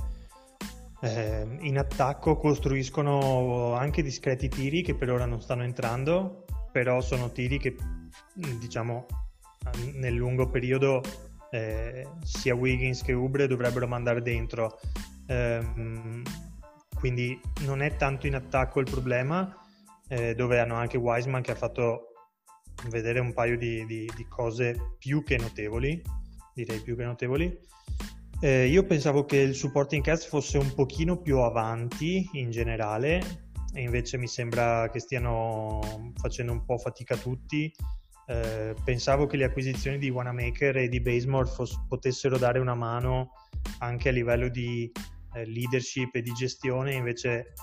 eh, 1.00 1.47
in 1.61 1.78
attacco 1.78 2.37
costruiscono 2.37 3.75
anche 3.75 4.02
discreti 4.02 4.49
tiri 4.49 4.83
che 4.83 4.95
per 4.95 5.11
ora 5.11 5.26
non 5.26 5.40
stanno 5.40 5.62
entrando, 5.62 6.45
però 6.73 7.00
sono 7.00 7.30
tiri 7.30 7.59
che 7.59 7.76
diciamo 8.35 9.06
nel 9.95 10.14
lungo 10.14 10.49
periodo 10.49 11.02
eh, 11.50 12.06
sia 12.23 12.54
Wiggins 12.54 13.02
che 13.02 13.12
Ubre 13.12 13.47
dovrebbero 13.47 13.87
mandare 13.87 14.23
dentro. 14.23 14.78
Eh, 15.26 16.23
quindi 16.95 17.38
non 17.61 17.83
è 17.83 17.97
tanto 17.97 18.26
in 18.26 18.35
attacco 18.35 18.80
il 18.80 18.90
problema, 18.90 19.54
eh, 20.09 20.35
dove 20.35 20.59
hanno 20.61 20.75
anche 20.75 20.97
Wiseman 20.97 21.42
che 21.42 21.52
ha 21.52 21.56
fatto 21.56 22.12
vedere 22.88 23.21
un 23.21 23.33
paio 23.33 23.56
di, 23.56 23.85
di, 23.87 24.11
di 24.14 24.26
cose 24.28 24.97
più 24.99 25.23
che 25.23 25.37
notevoli, 25.37 26.00
direi 26.54 26.80
più 26.80 26.97
che 26.97 27.04
notevoli. 27.04 27.59
Eh, 28.40 28.66
io 28.66 28.85
pensavo 28.85 29.25
che 29.25 29.38
il 29.38 29.55
supporting 29.55 30.02
cast 30.02 30.28
fosse 30.28 30.59
un 30.59 30.75
pochino 30.75 31.16
più 31.16 31.38
avanti 31.38 32.28
in 32.33 32.50
generale 32.50 33.45
e 33.73 33.81
invece 33.81 34.19
mi 34.19 34.26
sembra 34.26 34.90
che 34.90 35.00
stiano 35.00 36.12
facendo 36.16 36.52
un 36.52 36.62
po' 36.66 36.76
fatica 36.76 37.16
tutti. 37.16 37.73
Eh, 38.26 38.75
pensavo 38.85 39.26
che 39.26 39.38
le 39.38 39.45
acquisizioni 39.45 39.97
di 39.97 40.11
Wanamaker 40.11 40.76
e 40.76 40.88
di 40.88 41.00
Basemore 41.00 41.49
foss- 41.49 41.83
potessero 41.88 42.37
dare 42.37 42.59
una 42.59 42.75
mano 42.75 43.33
anche 43.78 44.11
a 44.11 44.12
livello 44.12 44.49
di 44.49 44.90
eh, 45.33 45.47
leadership 45.47 46.14
e 46.14 46.21
di 46.21 46.33
gestione, 46.33 46.93
invece 46.93 47.55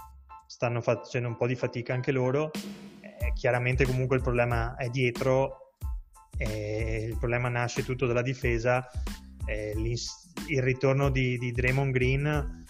stanno 0.48 0.82
facendo 0.82 1.27
un 1.27 1.38
po' 1.38 1.46
di 1.46 1.56
fatica 1.56 1.94
anche 1.94 2.12
loro. 2.12 2.50
Eh, 3.01 3.32
chiaramente 3.36 3.86
comunque 3.86 4.15
il 4.15 4.24
problema 4.24 4.75
è 4.75 4.89
dietro, 4.89 5.60
il 6.36 7.15
problema 7.20 7.48
nasce 7.48 7.86
tutto 7.86 8.08
dalla 8.08 8.24
difesa 8.24 8.89
eh, 9.45 9.73
il 9.75 10.62
ritorno 10.62 11.09
di, 11.09 11.38
di 11.38 11.51
Draymond 11.51 11.91
Green 11.91 12.65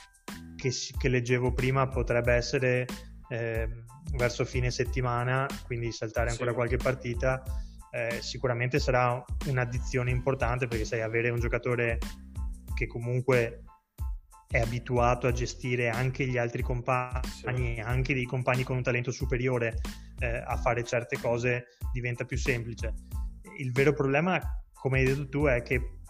che, 0.56 0.72
che, 0.98 1.08
leggevo 1.10 1.54
prima 1.54 1.88
potrebbe 1.88 2.34
essere 2.34 2.88
eh, 3.30 3.70
verso 4.16 4.46
fine 4.46 4.72
settimana, 4.72 5.48
quindi 5.66 5.92
saltare 5.92 6.30
ancora 6.30 6.50
sì. 6.50 6.56
qualche 6.56 6.78
partita. 6.78 7.44
eh, 7.92 8.22
sicuramente 8.22 8.80
sarà 8.80 9.24
un'addizione 9.48 10.10
importante 10.10 10.68
perché 10.68 10.86
sai 10.86 11.02
avere 11.02 11.30
un 11.30 11.40
giocatore 11.40 12.00
che 12.74 12.88
comunque 12.88 13.64
è 14.48 14.60
abituato 14.60 15.28
a 15.28 15.32
gestire 15.32 15.90
anche 15.90 16.28
gli 16.28 16.38
altri 16.38 16.62
compagni, 16.62 17.76
sì. 17.76 17.80
anche 17.80 18.14
dei 18.14 18.26
compagni 18.26 18.64
con 18.64 18.78
un 18.78 18.84
talento 18.84 19.12
superiore 19.12 19.80
eh, 20.20 20.44
a 20.46 20.56
fare 20.58 20.84
certe 20.84 21.20
cose 21.20 21.66
diventa 21.92 22.24
più 22.24 22.38
semplice. 22.38 22.94
Il 23.58 23.72
vero 23.72 23.94
problema, 23.94 24.40
come 24.74 25.00
hai 25.00 25.06
detto 25.06 25.28
tu, 25.28 25.46
è 25.46 25.62
che 25.64 26.03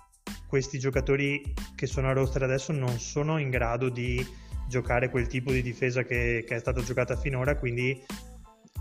questi 0.53 0.77
giocatori 0.77 1.51
che 1.73 1.87
sono 1.87 2.09
a 2.09 2.13
roster 2.13 2.43
adesso 2.43 2.71
non 2.71 2.99
sono 2.99 3.39
in 3.39 3.49
grado 3.49 3.89
di 3.89 4.23
giocare 4.67 5.09
quel 5.09 5.25
tipo 5.25 5.51
di 5.51 5.63
difesa 5.63 6.03
che, 6.03 6.43
che 6.47 6.55
è 6.55 6.59
stata 6.59 6.83
giocata 6.83 7.15
finora, 7.15 7.57
quindi 7.57 7.99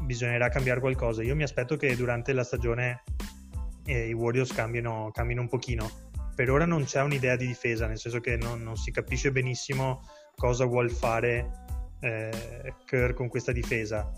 bisognerà 0.02 0.50
cambiare 0.50 0.80
qualcosa. 0.80 1.22
Io 1.22 1.34
mi 1.34 1.44
aspetto 1.44 1.78
che 1.78 1.96
durante 1.96 2.34
la 2.34 2.44
stagione 2.44 3.04
eh, 3.86 4.06
i 4.06 4.12
Warriors 4.12 4.52
cambino, 4.52 5.10
cambino 5.14 5.40
un 5.40 5.48
pochino 5.48 5.90
per 6.34 6.50
ora 6.50 6.66
non 6.66 6.84
c'è 6.84 7.00
un'idea 7.00 7.36
di 7.36 7.46
difesa, 7.46 7.86
nel 7.86 7.98
senso 7.98 8.20
che 8.20 8.36
non, 8.36 8.62
non 8.62 8.76
si 8.76 8.90
capisce 8.90 9.32
benissimo 9.32 10.02
cosa 10.36 10.66
vuol 10.66 10.90
fare 10.90 11.64
eh, 12.00 12.74
Kerr 12.84 13.14
con 13.14 13.28
questa 13.28 13.52
difesa. 13.52 14.12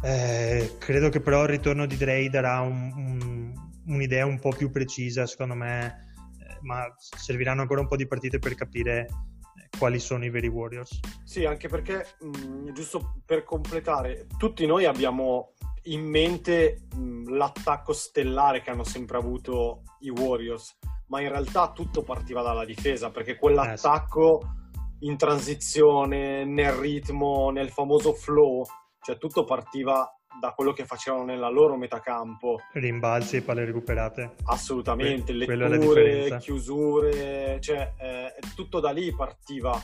Eh, 0.00 0.76
credo 0.78 1.10
che 1.10 1.20
però 1.20 1.42
il 1.42 1.50
ritorno 1.50 1.84
di 1.84 1.98
Dre 1.98 2.30
darà 2.30 2.60
un, 2.60 2.92
un, 2.96 3.47
un'idea 3.88 4.24
un 4.26 4.38
po' 4.38 4.50
più 4.50 4.70
precisa, 4.70 5.26
secondo 5.26 5.54
me, 5.54 6.12
eh, 6.40 6.58
ma 6.62 6.84
serviranno 6.96 7.62
ancora 7.62 7.80
un 7.80 7.88
po' 7.88 7.96
di 7.96 8.06
partite 8.06 8.38
per 8.38 8.54
capire 8.54 9.00
eh, 9.00 9.78
quali 9.78 9.98
sono 9.98 10.24
i 10.24 10.30
veri 10.30 10.48
Warriors. 10.48 11.00
Sì, 11.24 11.44
anche 11.44 11.68
perché, 11.68 12.06
mh, 12.20 12.46
mm, 12.46 12.68
giusto 12.72 13.20
per 13.24 13.44
completare, 13.44 14.26
tutti 14.36 14.66
noi 14.66 14.84
abbiamo 14.84 15.54
in 15.84 16.04
mente 16.04 16.86
mh, 16.94 17.34
l'attacco 17.34 17.92
stellare 17.92 18.62
che 18.62 18.70
hanno 18.70 18.84
sempre 18.84 19.16
avuto 19.16 19.82
i 20.00 20.10
Warriors, 20.10 20.78
ma 21.08 21.20
in 21.20 21.28
realtà 21.28 21.72
tutto 21.72 22.02
partiva 22.02 22.42
dalla 22.42 22.64
difesa, 22.64 23.10
perché 23.10 23.36
quell'attacco 23.36 24.40
eh, 24.40 25.06
in 25.06 25.16
transizione, 25.16 26.44
nel 26.44 26.72
ritmo, 26.72 27.50
nel 27.50 27.70
famoso 27.70 28.12
flow, 28.12 28.64
cioè 29.00 29.16
tutto 29.16 29.44
partiva 29.44 30.17
da 30.40 30.52
quello 30.52 30.72
che 30.72 30.84
facevano 30.84 31.24
nella 31.24 31.48
loro 31.48 31.76
metacampo. 31.76 32.60
Rimbalzi 32.72 33.36
e 33.36 33.42
palle 33.42 33.64
recuperate. 33.64 34.34
Assolutamente, 34.44 35.32
que- 35.36 35.56
letture, 35.56 36.38
chiusure, 36.38 37.58
cioè 37.60 37.92
eh, 37.98 38.34
tutto 38.54 38.80
da 38.80 38.90
lì 38.90 39.14
partiva 39.14 39.80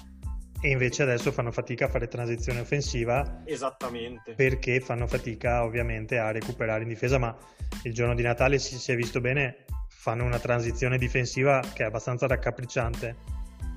e 0.65 0.71
invece 0.71 1.03
adesso 1.03 1.31
fanno 1.31 1.53
fatica 1.53 1.85
a 1.85 1.89
fare 1.89 2.09
transizione 2.09 2.61
offensiva. 2.61 3.43
Esattamente. 3.45 4.33
Perché 4.33 4.81
fanno 4.81 5.07
fatica 5.07 5.63
ovviamente 5.63 6.17
a 6.17 6.31
recuperare 6.31 6.85
in 6.85 6.89
difesa, 6.89 7.19
ma 7.19 7.37
il 7.83 7.93
giorno 7.93 8.15
di 8.15 8.23
Natale 8.23 8.59
si, 8.59 8.79
si 8.79 8.91
è 8.91 8.97
visto 8.97 9.21
bene, 9.21 9.67
fanno 9.89 10.25
una 10.25 10.39
transizione 10.39 10.97
difensiva 10.97 11.61
che 11.75 11.83
è 11.83 11.87
abbastanza 11.87 12.27
raccapricciante. 12.27 13.15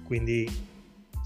Quindi, 0.06 0.50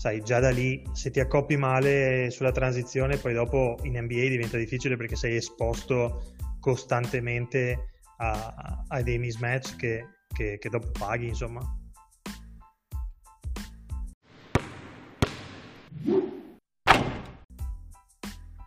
sai, 0.02 0.24
già 0.24 0.40
da 0.40 0.50
lì 0.50 0.82
se 0.94 1.12
ti 1.12 1.20
accoppi 1.20 1.58
male 1.58 2.32
sulla 2.32 2.52
transizione, 2.52 3.18
poi 3.18 3.36
dopo 3.36 3.78
in 3.84 4.00
NBA 4.00 4.30
diventa 4.30 4.58
difficile 4.58 4.98
perché 4.98 5.16
sei 5.16 5.36
esposto 5.36 6.34
costantemente 6.60 7.90
a, 8.18 8.84
a 8.88 9.02
dei 9.04 9.20
mismatch 9.20 9.76
che, 9.76 10.08
che, 10.34 10.58
che 10.58 10.70
dopo 10.70 10.90
paghi, 10.98 11.28
insomma. 11.28 11.62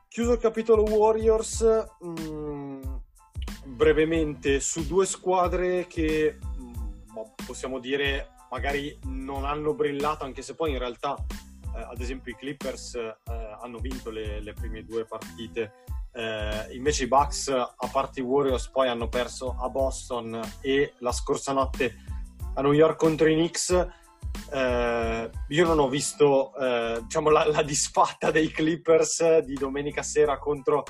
Chiuso 0.07 0.35
il 0.35 0.39
capitolo 0.39 0.85
Warriors, 0.85 1.65
mh, 1.99 2.23
mm, 2.23 2.83
brevemente 3.65 4.61
su 4.61 4.87
due 4.87 5.05
squadre 5.05 5.89
che 5.89 6.39
mh, 6.41 6.63
mm, 6.63 7.45
possiamo 7.45 7.81
dire 7.81 8.34
magari 8.51 8.99
non 9.05 9.45
hanno 9.45 9.75
brillato, 9.75 10.25
anche 10.25 10.43
se 10.43 10.55
poi 10.55 10.73
in 10.73 10.79
realtà, 10.79 11.17
eh, 11.77 11.81
ad 11.81 12.01
esempio, 12.01 12.33
i 12.33 12.37
Clippers 12.37 12.95
eh, 12.95 13.17
hanno 13.61 13.79
vinto 13.79 14.11
le, 14.11 14.41
le, 14.41 14.53
prime 14.53 14.85
due 14.85 15.05
partite. 15.05 15.85
Eh, 16.13 16.69
invece 16.75 17.05
i 17.05 17.09
Bucks, 17.09 17.49
a 17.49 17.89
parte 17.91 18.21
i 18.21 18.23
Warriors, 18.23 18.69
poi 18.69 18.89
hanno 18.89 19.09
perso 19.09 19.57
a 19.59 19.69
Boston 19.69 20.41
e 20.61 20.95
la 20.99 21.13
scorsa 21.13 21.53
notte 21.53 21.97
a 22.55 22.63
New 22.63 22.73
York 22.73 22.97
contro 22.97 23.29
i 23.29 23.35
Knicks 23.35 24.03
eh, 24.53 25.31
io 25.49 25.67
non 25.67 25.79
ho 25.79 25.89
visto 25.89 26.55
eh, 26.57 27.01
diciamo, 27.03 27.31
la, 27.31 27.47
la, 27.47 27.63
disfatta 27.63 28.31
dei 28.31 28.51
Clippers 28.51 29.39
di 29.39 29.55
domenica 29.55 30.03
sera 30.03 30.39
contro 30.39 30.85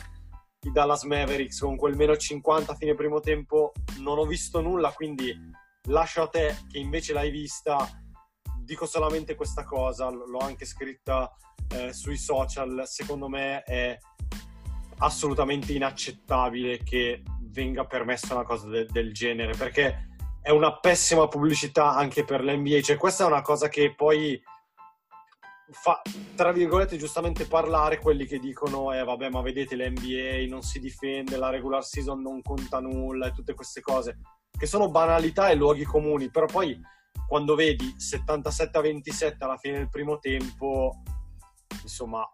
i 0.62 0.70
Dallas 0.70 1.02
Mavericks 1.02 1.60
con 1.60 1.76
quel 1.76 1.94
meno 1.94 2.16
50 2.16 2.72
a 2.72 2.74
fine 2.74 2.94
primo 2.94 3.20
tempo. 3.20 3.72
Non 4.00 4.18
ho 4.18 4.24
visto 4.24 4.60
nulla, 4.60 4.92
quindi 4.92 5.34
lascio 5.84 6.22
a 6.22 6.28
te 6.28 6.56
che 6.70 6.78
invece 6.78 7.12
l'hai 7.12 7.30
vista. 7.30 7.88
Dico 8.60 8.86
solamente 8.86 9.34
questa 9.34 9.64
cosa, 9.64 10.08
l'ho 10.10 10.38
anche 10.38 10.64
scritta 10.64 11.30
eh, 11.68 11.92
sui 11.92 12.16
social. 12.16 12.82
Secondo 12.86 13.28
me 13.28 13.62
è 13.62 13.98
assolutamente 14.98 15.72
inaccettabile 15.72 16.78
che 16.78 17.22
venga 17.50 17.84
permessa 17.84 18.34
una 18.34 18.44
cosa 18.44 18.68
de- 18.68 18.86
del 18.86 19.12
genere 19.12 19.54
perché 19.56 20.08
è 20.40 20.50
una 20.50 20.78
pessima 20.78 21.26
pubblicità 21.28 21.94
anche 21.94 22.24
per 22.24 22.44
l'NBA. 22.44 22.80
Cioè, 22.82 22.96
questa 22.96 23.24
è 23.24 23.26
una 23.26 23.42
cosa 23.42 23.68
che 23.68 23.94
poi 23.94 24.40
fa, 25.70 26.02
tra 26.34 26.52
virgolette, 26.52 26.96
giustamente 26.96 27.46
parlare 27.46 27.98
quelli 27.98 28.26
che 28.26 28.38
dicono, 28.38 28.92
eh 28.92 29.02
vabbè, 29.02 29.30
ma 29.30 29.40
vedete 29.40 29.76
l'NBA 29.76 30.46
non 30.48 30.62
si 30.62 30.80
difende, 30.80 31.36
la 31.36 31.50
regular 31.50 31.82
season 31.82 32.20
non 32.20 32.42
conta 32.42 32.80
nulla 32.80 33.28
e 33.28 33.32
tutte 33.32 33.54
queste 33.54 33.80
cose, 33.80 34.18
che 34.56 34.66
sono 34.66 34.90
banalità 34.90 35.48
e 35.48 35.54
luoghi 35.54 35.84
comuni, 35.84 36.30
però 36.30 36.46
poi 36.46 36.80
quando 37.26 37.54
vedi 37.54 37.94
77 37.96 38.78
a 38.78 38.80
27 38.80 39.44
alla 39.44 39.56
fine 39.56 39.78
del 39.78 39.88
primo 39.88 40.18
tempo, 40.18 41.02
insomma, 41.82 42.30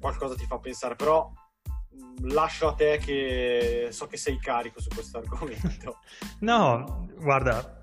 qualcosa 0.00 0.34
ti 0.34 0.46
fa 0.46 0.58
pensare, 0.58 0.96
però 0.96 1.30
lascio 2.22 2.68
a 2.68 2.74
te 2.74 2.98
che 2.98 3.88
so 3.90 4.06
che 4.06 4.16
sei 4.16 4.38
carico 4.38 4.80
su 4.80 4.88
questo 4.88 5.18
argomento. 5.18 5.98
no, 6.40 7.08
guarda, 7.18 7.82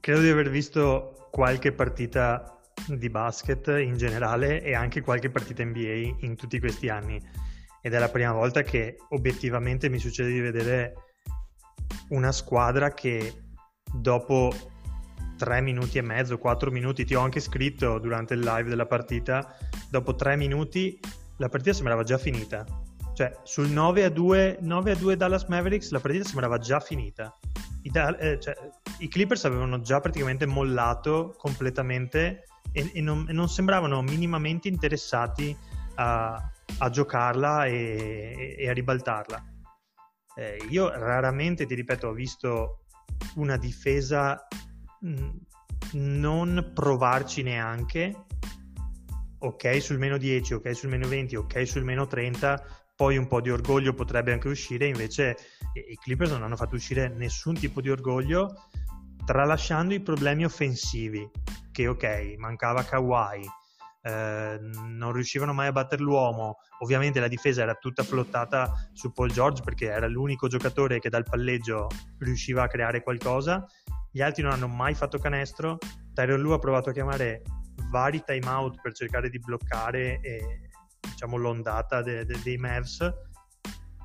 credo 0.00 0.20
di 0.20 0.30
aver 0.30 0.50
visto 0.50 1.28
qualche 1.30 1.72
partita 1.72 2.58
di 2.86 3.10
basket 3.10 3.68
in 3.68 3.96
generale 3.96 4.62
e 4.62 4.74
anche 4.74 5.00
qualche 5.00 5.30
partita 5.30 5.64
NBA 5.64 6.18
in 6.20 6.36
tutti 6.36 6.60
questi 6.60 6.88
anni 6.88 7.20
ed 7.82 7.94
è 7.94 7.98
la 7.98 8.08
prima 8.08 8.32
volta 8.32 8.62
che 8.62 8.96
obiettivamente 9.10 9.88
mi 9.88 9.98
succede 9.98 10.30
di 10.30 10.40
vedere 10.40 11.05
una 12.08 12.32
squadra 12.32 12.92
che 12.92 13.42
dopo 13.92 14.52
tre 15.36 15.60
minuti 15.60 15.98
e 15.98 16.02
mezzo, 16.02 16.38
quattro 16.38 16.70
minuti, 16.70 17.04
ti 17.04 17.14
ho 17.14 17.20
anche 17.20 17.40
scritto 17.40 17.98
durante 17.98 18.34
il 18.34 18.40
live 18.40 18.68
della 18.68 18.86
partita, 18.86 19.56
dopo 19.90 20.14
tre 20.14 20.36
minuti 20.36 20.98
la 21.36 21.48
partita 21.48 21.74
sembrava 21.74 22.02
già 22.02 22.16
finita 22.16 22.64
cioè, 23.16 23.34
sul 23.44 23.70
9 23.70 24.04
a 24.04 24.10
2, 24.10 24.58
9 24.60 24.90
a 24.90 24.94
2 24.94 25.16
Dallas 25.16 25.44
Mavericks 25.44 25.90
la 25.90 26.00
partita 26.00 26.24
sembrava 26.24 26.58
già 26.58 26.80
finita. 26.80 27.34
I, 27.80 27.90
eh, 27.94 28.38
cioè, 28.38 28.54
I, 28.98 29.08
Clippers 29.08 29.46
avevano 29.46 29.80
già 29.80 30.00
praticamente 30.00 30.44
mollato 30.44 31.34
completamente 31.38 32.44
e, 32.72 32.90
e, 32.92 33.00
non, 33.00 33.24
e 33.26 33.32
non, 33.32 33.48
sembravano 33.48 34.02
minimamente 34.02 34.68
interessati 34.68 35.56
a, 35.94 36.52
a 36.76 36.90
giocarla 36.90 37.64
e, 37.64 38.54
e, 38.58 38.68
a 38.68 38.74
ribaltarla. 38.74 39.42
Eh, 40.36 40.58
io 40.68 40.90
raramente, 40.90 41.64
ti 41.64 41.74
ripeto, 41.74 42.08
ho 42.08 42.12
visto 42.12 42.84
una 43.36 43.56
difesa 43.56 44.46
non 45.92 46.72
provarci 46.74 47.42
neanche. 47.42 48.24
Ok 49.38 49.80
sul 49.80 49.98
meno 49.98 50.16
10, 50.16 50.54
ok 50.54 50.74
sul 50.74 50.90
meno 50.90 51.08
20, 51.08 51.36
ok 51.36 51.66
sul 51.66 51.84
meno 51.84 52.06
30, 52.06 52.62
poi 52.96 53.16
un 53.16 53.26
po' 53.26 53.40
di 53.40 53.50
orgoglio 53.50 53.94
potrebbe 53.94 54.32
anche 54.32 54.48
uscire, 54.48 54.86
invece 54.86 55.36
i 55.74 55.94
Clippers 55.96 56.30
non 56.30 56.42
hanno 56.42 56.56
fatto 56.56 56.74
uscire 56.74 57.08
nessun 57.08 57.54
tipo 57.54 57.80
di 57.80 57.90
orgoglio, 57.90 58.68
tralasciando 59.24 59.94
i 59.94 60.00
problemi 60.00 60.44
offensivi, 60.44 61.30
che 61.70 61.86
ok, 61.86 62.34
mancava 62.38 62.82
Kawhi, 62.82 63.46
eh, 64.06 64.58
non 64.60 65.10
riuscivano 65.12 65.52
mai 65.52 65.66
a 65.66 65.72
battere 65.72 66.00
l'uomo, 66.00 66.58
ovviamente 66.78 67.18
la 67.18 67.26
difesa 67.26 67.62
era 67.62 67.74
tutta 67.74 68.04
flottata 68.04 68.72
su 68.92 69.10
Paul 69.12 69.32
George 69.32 69.62
perché 69.62 69.86
era 69.86 70.06
l'unico 70.06 70.46
giocatore 70.46 71.00
che 71.00 71.08
dal 71.08 71.24
palleggio 71.24 71.88
riusciva 72.18 72.62
a 72.62 72.68
creare 72.68 73.02
qualcosa, 73.02 73.66
gli 74.12 74.20
altri 74.20 74.44
non 74.44 74.52
hanno 74.52 74.68
mai 74.68 74.94
fatto 74.94 75.18
canestro, 75.18 75.78
Tyron 76.14 76.40
Lu 76.40 76.52
ha 76.52 76.58
provato 76.60 76.90
a 76.90 76.92
chiamare 76.92 77.42
vari 77.90 78.22
timeout 78.24 78.80
per 78.80 78.92
cercare 78.92 79.28
di 79.28 79.40
bloccare 79.40 80.20
e 80.20 80.70
diciamo, 81.00 81.36
l'ondata 81.36 82.00
de, 82.00 82.24
de, 82.24 82.40
dei 82.44 82.56
Mavs. 82.58 83.12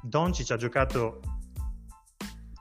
Doncic 0.01 0.49
ha 0.49 0.57
giocato 0.57 1.19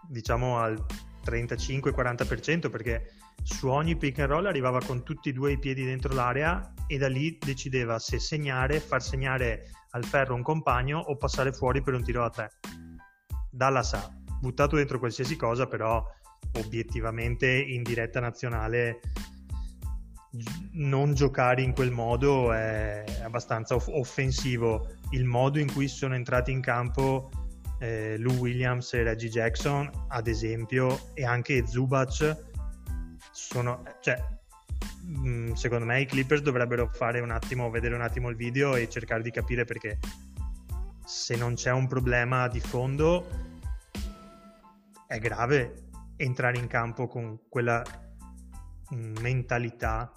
diciamo 0.09 0.59
al 0.59 0.79
35-40% 1.25 2.69
perché 2.69 3.15
su 3.43 3.69
ogni 3.69 3.97
pick 3.97 4.19
and 4.19 4.29
roll 4.29 4.47
arrivava 4.47 4.81
con 4.81 5.03
tutti 5.03 5.31
e 5.31 5.33
due 5.33 5.53
i 5.53 5.59
piedi 5.59 5.85
dentro 5.85 6.15
l'area 6.15 6.73
e 6.87 6.99
da 6.99 7.09
lì 7.09 7.39
decideva 7.39 7.99
se 7.99 8.19
segnare, 8.19 8.81
far 8.81 9.03
segnare 9.03 9.71
al 9.91 10.05
ferro 10.05 10.35
un 10.35 10.43
compagno 10.43 10.99
o 10.99 11.17
passare 11.17 11.53
fuori 11.53 11.83
per 11.83 11.95
un 11.95 12.03
tiro 12.03 12.25
a 12.25 12.31
tre. 12.31 12.51
Dallas 13.51 13.93
ha 13.95 14.09
buttato 14.41 14.77
dentro 14.77 14.99
qualsiasi 14.99 15.37
cosa, 15.37 15.67
però 15.67 16.05
obiettivamente 16.59 17.49
in 17.49 17.83
diretta 17.83 18.21
nazionale 18.21 19.01
non 20.73 21.15
giocare 21.15 21.63
in 21.63 21.73
quel 21.73 21.91
modo 21.91 22.53
è 22.53 23.05
abbastanza 23.23 23.75
off- 23.75 23.89
offensivo. 23.89 24.89
Il 25.11 25.25
modo 25.25 25.59
in 25.59 25.73
cui 25.73 25.89
sono 25.89 26.15
entrati 26.15 26.53
in 26.53 26.61
campo 26.61 27.31
eh, 27.81 28.17
Lou 28.19 28.37
Williams 28.37 28.93
e 28.95 29.03
Reggie 29.03 29.29
Jackson, 29.29 29.91
ad 30.09 30.29
esempio, 30.29 31.11
e 31.15 31.25
anche 31.25 31.67
Zubac, 31.67 32.50
sono, 33.41 33.83
cioè, 34.01 34.23
mm, 35.07 35.53
secondo 35.53 35.87
me 35.87 36.01
i 36.01 36.07
Clippers 36.07 36.43
dovrebbero 36.43 36.89
fare 36.93 37.21
un 37.21 37.31
attimo, 37.31 37.71
vedere 37.71 37.95
un 37.95 38.03
attimo 38.03 38.29
il 38.29 38.37
video 38.37 38.77
e 38.77 38.89
cercare 38.89 39.23
di 39.23 39.31
capire 39.31 39.65
perché 39.65 39.99
se 41.05 41.37
non 41.37 41.55
c'è 41.55 41.73
un 41.73 41.89
problema 41.89 42.47
di 42.49 42.61
fondo 42.61 43.27
è 45.07 45.19
grave 45.19 45.89
entrare 46.17 46.59
in 46.59 46.67
campo 46.67 47.09
con 47.09 47.41
quella 47.49 47.83
mm, 48.95 49.17
mentalità 49.21 50.13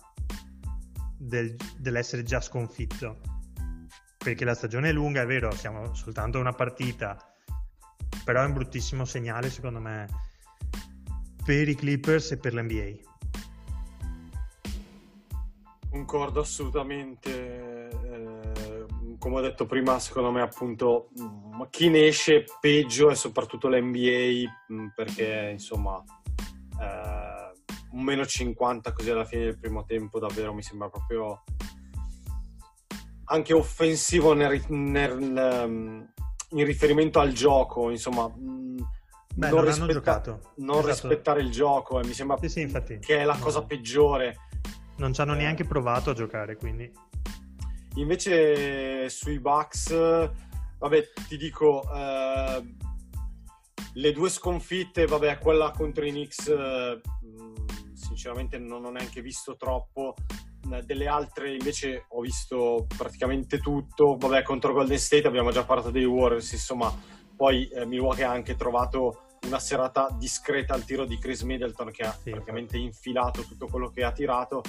del, 1.18 1.56
dell'essere 1.78 2.24
già 2.24 2.42
sconfitto 2.42 3.22
perché 4.18 4.46
la 4.46 4.54
stagione 4.54 4.90
è 4.90 4.94
lunga, 4.94 5.22
è 5.22 5.26
vero, 5.26 5.52
siamo 5.52 5.94
soltanto 5.94 6.40
una 6.40 6.54
partita, 6.54 7.18
però 8.24 8.42
è 8.42 8.46
un 8.46 8.54
bruttissimo 8.54 9.04
segnale 9.04 9.50
secondo 9.50 9.80
me 9.80 10.08
per 11.44 11.68
i 11.68 11.76
Clippers 11.76 12.32
e 12.32 12.38
per 12.38 12.54
l'NBA. 12.54 13.13
Concordo 15.94 16.40
assolutamente. 16.40 17.88
Eh, 17.88 18.86
come 19.20 19.36
ho 19.36 19.42
detto 19.42 19.68
prima, 19.68 20.00
secondo 20.00 20.32
me 20.32 20.42
appunto 20.42 21.10
mm, 21.22 21.62
chi 21.70 21.88
ne 21.90 22.08
esce 22.08 22.46
peggio 22.60 23.12
è 23.12 23.16
soprattutto 23.16 23.70
l'NBA 23.70 24.74
mm, 24.74 24.88
perché 24.96 25.50
insomma 25.52 26.04
eh, 26.82 27.52
un 27.92 28.02
meno 28.02 28.26
50 28.26 28.92
così 28.92 29.12
alla 29.12 29.24
fine 29.24 29.44
del 29.44 29.60
primo 29.60 29.86
tempo 29.86 30.18
davvero 30.18 30.52
mi 30.52 30.64
sembra 30.64 30.90
proprio 30.90 31.44
anche 33.26 33.54
offensivo 33.54 34.34
nel, 34.34 34.64
nel, 34.70 35.66
mm, 35.68 36.02
in 36.50 36.66
riferimento 36.66 37.20
al 37.20 37.34
gioco, 37.34 37.92
insomma, 37.92 38.28
Beh, 38.34 39.50
non, 39.50 39.64
non, 39.64 39.86
rispetta- 39.86 40.40
non 40.56 40.80
esatto. 40.80 40.88
rispettare 40.88 41.42
il 41.42 41.52
gioco, 41.52 42.00
eh, 42.00 42.06
mi 42.08 42.14
sembra 42.14 42.38
sì, 42.42 42.50
sì, 42.50 42.66
che 43.00 43.20
è 43.20 43.24
la 43.26 43.38
cosa 43.38 43.64
peggiore. 43.64 44.38
Non 44.98 45.14
ci 45.14 45.22
hanno 45.22 45.34
eh. 45.34 45.38
neanche 45.38 45.66
provato 45.66 46.12
a 46.12 46.14
giocare, 46.14 46.56
quindi. 46.56 46.92
Invece 47.96 49.10
sui 49.10 49.40
Bucks, 49.40 49.94
vabbè, 50.80 51.12
ti 51.28 51.38
dico, 51.38 51.84
eh, 51.94 52.76
le 53.94 54.12
due 54.12 54.30
sconfitte, 54.30 55.06
vabbè, 55.06 55.38
quella 55.38 55.72
contro 55.72 56.06
i 56.06 56.10
Knicks, 56.10 56.48
eh, 56.48 57.02
sinceramente 57.94 58.58
non 58.58 58.86
ho 58.86 58.90
neanche 58.90 59.22
visto 59.22 59.56
troppo 59.56 60.16
delle 60.86 61.08
altre 61.08 61.54
invece 61.54 62.06
ho 62.08 62.22
visto 62.22 62.88
praticamente 62.98 63.60
tutto. 63.60 64.16
Vabbè, 64.18 64.44
contro 64.44 64.74
Golden 64.74 64.98
State 64.98 65.28
abbiamo 65.28 65.52
già 65.52 65.64
parlato 65.64 65.92
dei 65.92 66.06
Warriors, 66.06 66.52
insomma, 66.54 66.92
poi 67.36 67.68
eh, 67.68 67.86
Milwaukee 67.86 68.24
ha 68.24 68.32
anche 68.32 68.56
trovato 68.56 69.24
una 69.46 69.60
serata 69.60 70.10
discreta 70.18 70.74
al 70.74 70.86
tiro 70.86 71.06
di 71.06 71.18
Chris 71.18 71.42
Middleton 71.42 71.92
che 71.92 72.04
ha 72.04 72.12
sì, 72.12 72.32
praticamente 72.32 72.78
infilato 72.78 73.44
tutto 73.44 73.68
quello 73.68 73.90
che 73.90 74.04
ha 74.04 74.12
tirato. 74.12 74.62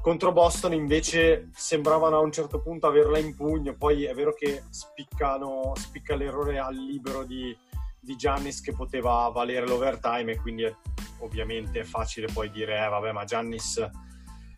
Contro 0.00 0.32
Boston 0.32 0.72
invece 0.72 1.50
sembravano 1.54 2.16
a 2.16 2.20
un 2.20 2.32
certo 2.32 2.60
punto 2.60 2.88
averla 2.88 3.18
in 3.18 3.36
pugno, 3.36 3.76
poi 3.76 4.04
è 4.04 4.14
vero 4.14 4.34
che 4.34 4.64
spiccano, 4.70 5.72
spicca 5.76 6.16
l'errore 6.16 6.58
al 6.58 6.74
libero 6.74 7.22
di, 7.22 7.56
di 8.00 8.16
Giannis 8.16 8.60
che 8.60 8.72
poteva 8.72 9.28
valere 9.28 9.66
l'overtime 9.66 10.32
e 10.32 10.40
quindi 10.40 10.64
è, 10.64 10.74
ovviamente 11.20 11.80
è 11.80 11.84
facile 11.84 12.26
poi 12.32 12.50
dire 12.50 12.84
eh 12.84 12.88
vabbè 12.88 13.12
ma 13.12 13.24
Giannis 13.24 13.88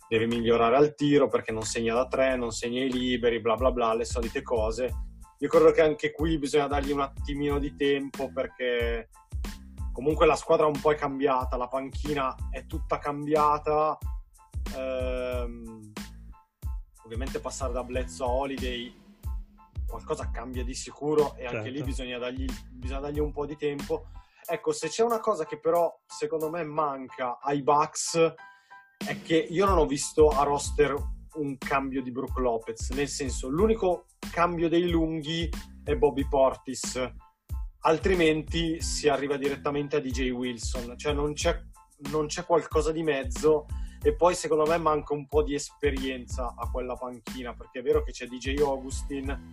deve 0.09 0.27
migliorare 0.27 0.77
al 0.77 0.95
tiro 0.95 1.29
perché 1.29 1.53
non 1.53 1.63
segna 1.63 1.95
da 1.95 2.07
tre, 2.07 2.37
non 2.37 2.51
segna 2.51 2.83
i 2.83 2.91
liberi, 2.91 3.41
bla 3.41 3.57
bla 3.57 3.71
bla, 3.71 3.95
le 3.95 4.05
solite 4.05 4.43
cose. 4.43 4.93
Io 5.39 5.49
credo 5.49 5.73
che 5.73 5.83
anche 5.83 6.13
qui 6.13 6.39
bisogna 6.39 6.69
dargli 6.69 6.93
un 6.93 7.01
attimino 7.01 7.59
di 7.59 7.75
tempo 7.75 8.31
perché 8.33 9.11
comunque 9.95 10.27
la 10.27 10.35
squadra 10.35 10.67
un 10.67 10.79
po' 10.81 10.91
è 10.91 10.97
cambiata, 10.97 11.57
la 11.57 11.69
panchina 11.69 12.35
è 12.51 12.67
tutta 12.67 12.99
cambiata. 12.99 13.97
Ehm, 14.77 15.93
ovviamente 17.05 17.39
passare 17.39 17.73
da 17.73 17.85
Bledsoe 17.85 18.27
a 18.27 18.31
Holiday 18.31 19.03
qualcosa 19.87 20.31
cambia 20.33 20.65
di 20.65 20.75
sicuro 20.75 21.37
e 21.37 21.45
anche 21.45 21.63
certo. 21.63 21.71
lì 21.71 21.83
bisogna 21.85 22.19
dargli, 22.19 22.47
bisogna 22.73 23.01
dargli 23.01 23.21
un 23.21 23.31
po' 23.31 23.47
di 23.47 23.57
tempo. 23.57 24.07
Ecco, 24.45 24.73
se 24.73 24.89
c'è 24.89 25.05
una 25.05 25.21
cosa 25.21 25.47
che 25.47 25.61
però 25.61 25.97
secondo 26.07 26.51
me 26.51 26.65
manca 26.65 27.39
ai 27.39 27.63
Bucks 27.63 28.35
è 29.07 29.23
che 29.23 29.37
io 29.37 29.65
non 29.65 29.79
ho 29.79 29.87
visto 29.87 30.29
a 30.29 30.43
roster 30.43 30.93
un 31.35 31.57
cambio 31.57 32.03
di 32.03 32.11
Brook 32.11 32.39
Lopez, 32.39 32.91
nel 32.91 33.09
senso 33.09 33.49
l'unico 33.49 34.07
cambio 34.33 34.69
dei 34.69 34.89
lunghi 34.89 35.49
è 35.85 35.95
Bobby 35.95 36.27
Portis, 36.27 36.97
altrimenti 37.87 38.81
si 38.81 39.09
arriva 39.09 39.37
direttamente 39.37 39.97
a 39.97 40.01
DJ 40.01 40.31
Wilson, 40.31 40.97
cioè 40.97 41.13
non 41.13 41.33
c'è, 41.35 41.59
non 42.11 42.27
c'è 42.27 42.45
qualcosa 42.45 42.93
di 42.93 43.03
mezzo 43.03 43.67
e 44.03 44.15
poi 44.15 44.35
secondo 44.35 44.67
me 44.67 44.77
manca 44.79 45.15
un 45.15 45.27
po' 45.27 45.43
di 45.43 45.55
esperienza 45.55 46.55
a 46.57 46.71
quella 46.71 46.95
panchina, 46.95 47.55
perché 47.55 47.81
è 47.81 47.83
vero 47.83 48.03
che 48.03 48.13
c'è 48.13 48.27
DJ 48.27 48.61
Augustin, 48.61 49.53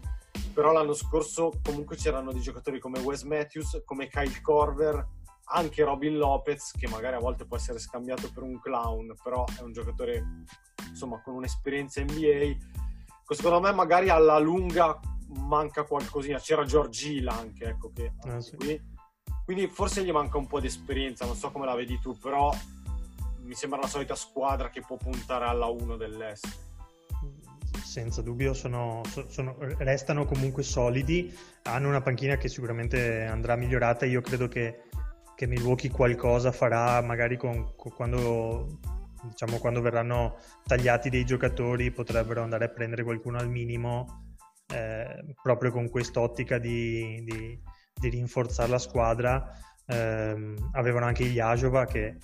però 0.54 0.72
l'anno 0.72 0.94
scorso 0.94 1.52
comunque 1.64 1.96
c'erano 1.96 2.32
dei 2.32 2.42
giocatori 2.42 2.80
come 2.80 3.00
Wes 3.00 3.24
Matthews, 3.24 3.82
come 3.86 4.08
Kyle 4.08 4.42
Corver, 4.42 5.06
anche 5.54 5.84
Robin 5.84 6.18
Lopez, 6.18 6.72
che 6.78 6.88
magari 6.88 7.16
a 7.16 7.20
volte 7.20 7.46
può 7.46 7.58
essere 7.58 7.80
scambiato 7.80 8.32
per 8.34 8.44
un 8.44 8.60
clown, 8.60 9.14
però 9.22 9.44
è 9.58 9.62
un 9.62 9.74
giocatore 9.74 10.46
insomma 10.88 11.22
con 11.22 11.36
un'esperienza 11.36 12.02
NBA. 12.02 12.56
Secondo 13.28 13.62
me 13.62 13.72
magari 13.72 14.10
alla 14.10 14.38
lunga 14.40 15.00
manca 15.34 15.84
qualcosina. 15.84 16.40
C'era 16.40 16.66
Giorgila 16.66 17.38
anche, 17.38 17.66
ecco 17.66 17.92
che 17.94 18.14
ah, 18.22 18.40
sì. 18.40 18.56
qui. 18.56 18.82
Quindi 19.44 19.68
forse 19.68 20.04
gli 20.04 20.12
manca 20.12 20.38
un 20.38 20.48
po' 20.48 20.60
di 20.60 20.68
esperienza, 20.68 21.26
non 21.26 21.36
so 21.36 21.52
come 21.52 21.66
la 21.66 21.76
vedi 21.76 22.00
tu, 22.00 22.18
però 22.18 22.54
mi 23.40 23.54
sembra 23.54 23.80
la 23.80 23.88
solita 23.88 24.16
squadra 24.16 24.70
che 24.70 24.82
può 24.82 24.98
puntare 24.98 25.46
alla 25.46 25.66
1 25.66 25.98
dell'Est. 25.98 26.70
Senza 27.84 28.22
dubbio 28.22 28.54
sono, 28.54 29.02
sono, 29.28 29.56
restano 29.60 30.26
comunque 30.26 30.64
solidi, 30.64 31.36
hanno 31.64 31.90
una 31.90 32.02
panchina 32.02 32.38
che 32.38 32.48
sicuramente 32.48 33.26
andrà 33.26 33.56
migliorata. 33.56 34.06
Io 34.06 34.22
credo 34.22 34.48
che 34.48 34.84
che 35.42 35.48
Milwaukee 35.48 35.90
qualcosa 35.90 36.52
farà 36.52 37.02
magari 37.02 37.36
con, 37.36 37.74
con 37.76 37.92
quando, 37.96 38.78
diciamo, 39.24 39.58
quando 39.58 39.82
verranno 39.82 40.38
tagliati 40.68 41.10
dei 41.10 41.26
giocatori 41.26 41.90
potrebbero 41.90 42.44
andare 42.44 42.66
a 42.66 42.68
prendere 42.70 43.04
qualcuno 43.04 43.40
al 43.40 43.50
minimo 43.50 44.21
eh, 44.72 45.36
proprio 45.42 45.72
con 45.72 45.90
quest'ottica 45.90 46.58
di, 46.58 47.24
di, 47.24 47.60
di, 47.94 48.10
rinforzare 48.10 48.70
la 48.70 48.80
squadra 48.80 49.52
eh, 49.86 50.56
avevano 50.74 51.06
anche 51.06 51.24
Iajova 51.24 51.86
che 51.86 52.06
eh, 52.06 52.18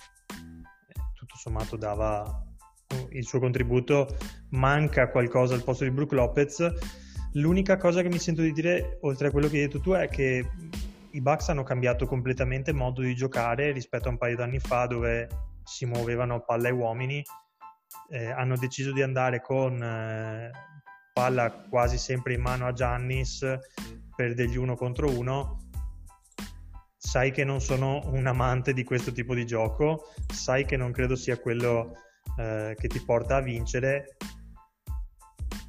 tutto 1.14 1.36
sommato 1.36 1.76
dava 1.76 2.44
il 3.10 3.24
suo 3.24 3.38
contributo 3.38 4.16
manca 4.50 5.10
qualcosa 5.10 5.54
al 5.54 5.62
posto 5.62 5.84
di 5.84 5.90
Brook 5.90 6.12
Lopez 6.12 6.72
l'unica 7.32 7.76
cosa 7.76 8.00
che 8.00 8.08
mi 8.08 8.18
sento 8.18 8.40
di 8.40 8.52
dire 8.52 8.98
oltre 9.02 9.28
a 9.28 9.30
quello 9.30 9.48
che 9.48 9.56
hai 9.56 9.62
detto 9.62 9.80
tu 9.80 9.92
è 9.92 10.08
che 10.08 10.48
i 11.10 11.20
Bucks 11.20 11.48
hanno 11.48 11.62
cambiato 11.62 12.06
completamente 12.06 12.72
modo 12.72 13.02
di 13.02 13.14
giocare 13.14 13.72
rispetto 13.72 14.08
a 14.08 14.12
un 14.12 14.18
paio 14.18 14.36
d'anni 14.36 14.58
fa 14.58 14.86
dove 14.86 15.28
si 15.64 15.84
muovevano 15.86 16.40
palla 16.44 16.68
e 16.68 16.72
uomini. 16.72 17.22
Eh, 18.10 18.30
hanno 18.30 18.56
deciso 18.56 18.92
di 18.92 19.02
andare 19.02 19.40
con 19.40 19.82
eh, 19.82 20.50
palla 21.18 21.50
quasi 21.50 21.98
sempre 21.98 22.34
in 22.34 22.40
mano 22.40 22.68
a 22.68 22.72
Giannis 22.72 23.44
per 24.14 24.34
degli 24.34 24.56
uno 24.56 24.76
contro 24.76 25.10
uno. 25.10 25.66
Sai 26.96 27.32
che 27.32 27.42
non 27.42 27.60
sono 27.60 28.00
un 28.12 28.24
amante 28.28 28.72
di 28.72 28.84
questo 28.84 29.10
tipo 29.10 29.34
di 29.34 29.44
gioco, 29.44 30.12
sai 30.32 30.64
che 30.64 30.76
non 30.76 30.92
credo 30.92 31.16
sia 31.16 31.36
quello 31.40 31.94
eh, 32.38 32.76
che 32.78 32.86
ti 32.86 33.00
porta 33.00 33.34
a 33.34 33.40
vincere. 33.40 34.16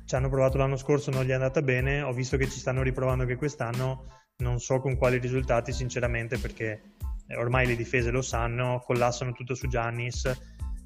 Ci 0.05 0.15
hanno 0.15 0.29
provato 0.29 0.59
l'anno 0.59 0.77
scorso, 0.77 1.09
non 1.09 1.23
gli 1.23 1.29
è 1.29 1.33
andata 1.33 1.63
bene. 1.63 2.03
Ho 2.03 2.13
visto 2.13 2.37
che 2.37 2.47
ci 2.47 2.59
stanno 2.59 2.83
riprovando 2.83 3.23
anche 3.23 3.35
quest'anno 3.35 4.05
non 4.39 4.59
so 4.59 4.79
con 4.79 4.95
quali 4.95 5.17
risultati 5.17 5.73
sinceramente 5.73 6.37
perché 6.37 6.93
ormai 7.37 7.67
le 7.67 7.75
difese 7.75 8.09
lo 8.09 8.21
sanno, 8.21 8.81
collassano 8.85 9.33
tutto 9.33 9.53
su 9.53 9.67
Giannis, 9.67 10.31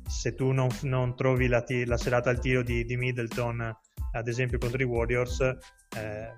se 0.08 0.34
tu 0.34 0.52
non, 0.52 0.70
non 0.82 1.16
trovi 1.16 1.48
la, 1.48 1.62
t- 1.62 1.84
la, 1.86 1.98
serata 1.98 2.30
al 2.30 2.40
tiro 2.40 2.64
di, 2.64 2.84
di, 2.84 2.98
Middleton 2.98 3.76
ad 4.14 4.28
esempio 4.28 4.58
contro 4.58 4.82
i 4.82 4.86
Warriors 4.86 5.40
eh, 5.42 6.32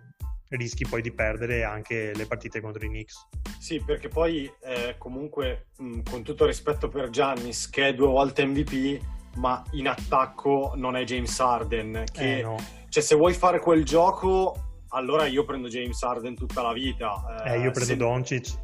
rischi 0.50 0.86
poi 0.88 1.02
di 1.02 1.12
perdere 1.14 1.64
anche 1.64 2.14
le 2.14 2.26
partite 2.26 2.62
contro 2.62 2.86
i 2.86 2.88
Knicks. 2.88 3.28
Sì, 3.60 3.82
perché 3.84 4.08
poi 4.08 4.52
eh, 4.62 4.96
comunque 4.98 5.68
mh, 5.78 6.02
con 6.10 6.24
tutto 6.24 6.46
rispetto 6.46 6.88
per 6.88 7.10
Giannis 7.10 7.70
che 7.70 7.90
è 7.90 7.94
due 7.94 8.08
volte 8.08 8.46
MVP 8.46 9.14
ma 9.36 9.62
in 9.72 9.88
attacco 9.88 10.74
non 10.76 10.96
è 10.96 11.04
James 11.04 11.38
Harden 11.40 12.06
che 12.12 12.38
eh, 12.38 12.42
no. 12.42 12.56
cioè 12.88 13.04
se 13.04 13.16
vuoi 13.16 13.34
fare 13.34 13.60
quel 13.60 13.84
gioco 13.84 14.66
allora 14.96 15.26
io 15.26 15.44
prendo 15.44 15.68
James 15.68 16.02
Harden 16.02 16.36
tutta 16.36 16.62
la 16.62 16.74
vita. 16.74 17.44
Eh, 17.44 17.54
eh 17.54 17.60
io 17.60 17.72
prendo 17.72 17.84
se... 17.84 17.98
Doncic. 17.98 18.58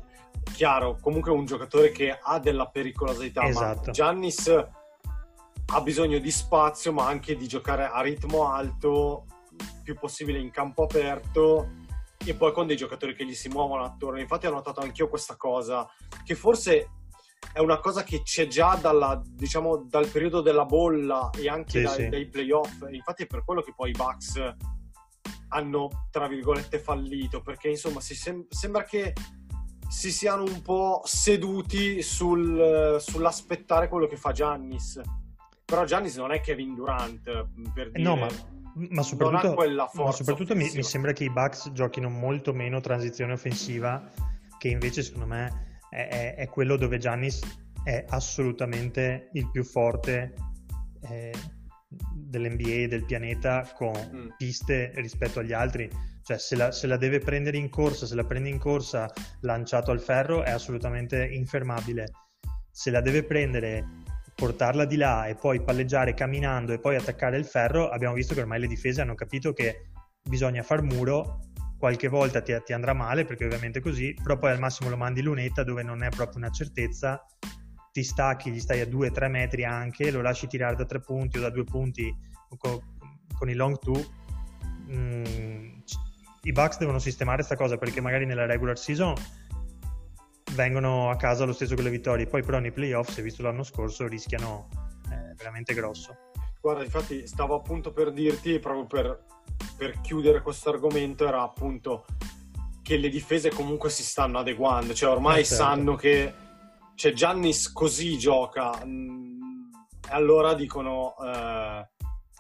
chiaro, 0.54 0.98
comunque 1.02 1.32
è 1.32 1.36
un 1.36 1.46
giocatore 1.46 1.92
che 1.92 2.18
ha 2.20 2.40
della 2.40 2.68
pericolosità, 2.68 3.44
Esatto. 3.44 3.88
ma 3.88 3.92
Giannis 3.92 4.68
ha 5.74 5.82
bisogno 5.82 6.20
di 6.20 6.32
spazio, 6.32 6.92
ma 6.92 7.08
anche 7.08 7.36
di 7.36 7.48
giocare 7.48 7.86
a 7.86 8.02
ritmo 8.02 8.52
alto, 8.52 9.26
più 9.84 9.96
possibile 9.96 10.40
in 10.40 10.52
campo 10.52 10.84
aperto 10.84 11.80
e 12.24 12.36
poi 12.36 12.52
con 12.52 12.68
dei 12.68 12.76
giocatori 12.76 13.16
che 13.16 13.26
gli 13.26 13.34
si 13.34 13.48
muovono 13.50 13.84
attorno. 13.84 14.20
Infatti 14.20 14.48
ho 14.48 14.52
notato 14.52 14.82
anch'io 14.82 15.08
questa 15.08 15.36
cosa, 15.36 15.88
che 16.24 16.36
forse 16.36 16.90
è 17.54 17.60
una 17.60 17.80
cosa 17.80 18.04
che 18.04 18.22
c'è 18.22 18.48
già 18.48 18.76
dalla, 18.76 19.22
diciamo, 19.26 19.78
dal 19.78 20.08
periodo 20.08 20.42
della 20.42 20.66
bolla 20.66 21.30
e 21.38 21.48
anche 21.50 21.80
Sì, 21.80 21.84
dai, 21.84 21.96
sì. 21.96 22.10
dai 22.10 22.28
playoff. 22.28 22.86
Infatti 22.92 23.24
è 23.24 23.28
per 23.28 23.44
quello 23.44 23.62
che 23.62 23.74
poi 23.76 23.90
i 23.90 23.94
Bucks 23.94 24.56
hanno, 25.50 26.08
tra 26.12 26.28
virgolette, 26.28 26.80
fallito, 26.80 27.42
perché 27.42 27.70
insomma 27.70 28.00
sem- 28.02 28.46
sembra 28.50 28.84
che 28.84 29.14
si 29.90 30.12
siano 30.12 30.44
un 30.44 30.62
po' 30.62 31.02
seduti 31.04 32.02
sul- 32.02 32.98
sull'aspettare 33.00 33.88
quello 33.90 34.08
che 34.08 34.16
fa 34.16 34.32
Giannis. 34.32 35.02
Però 35.72 35.86
Giannis 35.86 36.18
non 36.18 36.34
è 36.34 36.42
Kevin 36.42 36.76
Durant, 36.76 37.22
per 37.74 37.92
dire. 37.92 38.04
No, 38.04 38.18
ma, 38.18 38.28
ma 38.90 39.02
soprattutto, 39.04 39.54
quella 39.54 39.90
ma 39.94 40.12
soprattutto 40.12 40.54
mi, 40.54 40.70
mi 40.76 40.84
sembra 40.84 41.14
che 41.14 41.24
i 41.24 41.30
Bucks 41.30 41.72
giochino 41.72 42.10
molto 42.10 42.52
meno 42.54 42.82
transizione 42.82 43.32
offensiva, 43.32 44.04
che 44.58 44.68
invece 44.68 45.02
secondo 45.02 45.28
me 45.28 45.80
è, 45.90 46.08
è- 46.10 46.36
è 46.36 46.48
quello 46.50 46.76
dove 46.76 46.98
Giannis 46.98 47.40
è 47.86 48.04
assolutamente 48.10 49.30
il 49.32 49.50
più 49.50 49.64
forte 49.64 50.34
eh, 51.10 51.34
dell'NBA, 52.14 52.88
del 52.88 53.06
pianeta, 53.06 53.66
con 53.74 53.94
Mm. 54.14 54.28
piste 54.38 54.92
rispetto 54.96 55.40
agli 55.40 55.54
altri. 55.54 55.90
Cioè, 56.22 56.38
se 56.38 56.58
la, 56.58 56.72
se 56.74 56.86
la 56.86 56.98
deve 56.98 57.20
prendere 57.20 57.58
in 57.58 57.70
corsa, 57.70 58.06
se 58.06 58.16
la 58.16 58.26
prende 58.26 58.50
in 58.50 58.60
corsa 58.60 59.10
lanciato 59.40 59.92
al 59.92 60.02
ferro, 60.02 60.44
è 60.44 60.52
assolutamente 60.52 61.26
infermabile. 61.26 62.12
Se 62.70 62.92
la 62.92 63.02
deve 63.02 63.24
prendere, 63.24 63.86
portarla 64.42 64.86
di 64.86 64.96
là 64.96 65.28
e 65.28 65.36
poi 65.36 65.62
palleggiare 65.62 66.16
camminando 66.16 66.74
e 66.74 66.80
poi 66.80 66.96
attaccare 66.96 67.38
il 67.38 67.46
ferro, 67.46 67.90
abbiamo 67.90 68.16
visto 68.16 68.34
che 68.34 68.40
ormai 68.40 68.60
le 68.60 68.66
difese 68.66 69.00
hanno 69.00 69.14
capito 69.14 69.54
che 69.54 69.92
bisogna 70.24 70.64
far 70.64 70.82
muro. 70.82 71.42
Qualche 71.78 72.08
volta 72.08 72.42
ti, 72.42 72.60
ti 72.66 72.74
andrà 72.74 72.94
male, 72.94 73.24
perché 73.24 73.46
ovviamente 73.46 73.80
è 73.80 73.82
così, 73.84 74.16
però 74.16 74.40
poi 74.40 74.50
al 74.50 74.58
massimo 74.58 74.90
lo 74.90 74.98
mandi 74.98 75.22
lunetta 75.22 75.64
dove 75.64 75.84
non 75.84 76.02
è 76.02 76.10
proprio 76.10 76.38
una 76.38 76.50
certezza. 76.50 77.24
Ti 77.92 78.04
stacchi, 78.04 78.50
gli 78.50 78.60
stai 78.60 78.82
a 78.82 78.86
2-3 78.86 79.30
metri 79.30 79.64
anche, 79.64 80.10
lo 80.10 80.22
lasci 80.22 80.48
tirare 80.48 80.76
da 80.76 80.86
3 80.86 81.02
punti 81.02 81.38
o 81.38 81.42
da 81.42 81.52
2 81.52 81.64
punti 81.64 82.12
con, 82.58 82.80
con 83.38 83.48
i 83.48 83.54
long 83.54 83.78
two. 83.78 84.04
Mm, 84.92 85.82
c- 85.86 86.00
I 86.44 86.52
Bucks 86.52 86.80
devono 86.80 86.98
sistemare 86.98 87.38
questa 87.38 87.56
cosa 87.56 87.78
perché 87.78 88.02
magari 88.02 88.26
nella 88.26 88.48
regular 88.48 88.78
season 88.78 89.14
vengono 90.54 91.10
a 91.10 91.16
casa 91.16 91.46
lo 91.46 91.54
stesso 91.54 91.76
con 91.76 91.84
le 91.84 91.90
vittorie, 91.90 92.26
poi 92.28 92.44
però 92.44 92.60
nei 92.60 92.72
playoff, 92.72 93.10
si 93.10 93.20
è 93.20 93.24
visto 93.24 93.44
l'anno 93.44 93.64
scorso, 93.64 94.08
rischiano 94.08 94.68
eh, 95.12 95.34
veramente 95.36 95.74
grosso. 95.74 96.16
Guarda, 96.62 96.84
infatti 96.84 97.26
stavo 97.26 97.56
appunto 97.56 97.92
per 97.92 98.12
dirti, 98.12 98.60
proprio 98.60 98.86
per, 98.86 99.24
per 99.78 100.00
chiudere 100.02 100.42
questo 100.42 100.70
argomento, 100.70 101.28
era 101.28 101.42
appunto 101.42 102.06
che 102.84 102.98
le 102.98 103.10
difese 103.10 103.50
comunque 103.50 103.90
si 103.90 104.04
stanno 104.04 104.40
adeguando, 104.40 104.94
cioè 104.94 105.12
ormai 105.12 105.42
Eh, 105.42 105.44
certo. 105.46 105.64
sanno 105.64 105.96
che 105.96 106.34
cioè, 106.96 107.14
Giannis 107.14 107.72
così 107.72 108.18
gioca, 108.18 108.80
mm, 108.86 109.40
e 110.08 110.14
allora 110.14 110.54
dicono 110.54 111.16
eh, 111.24 111.88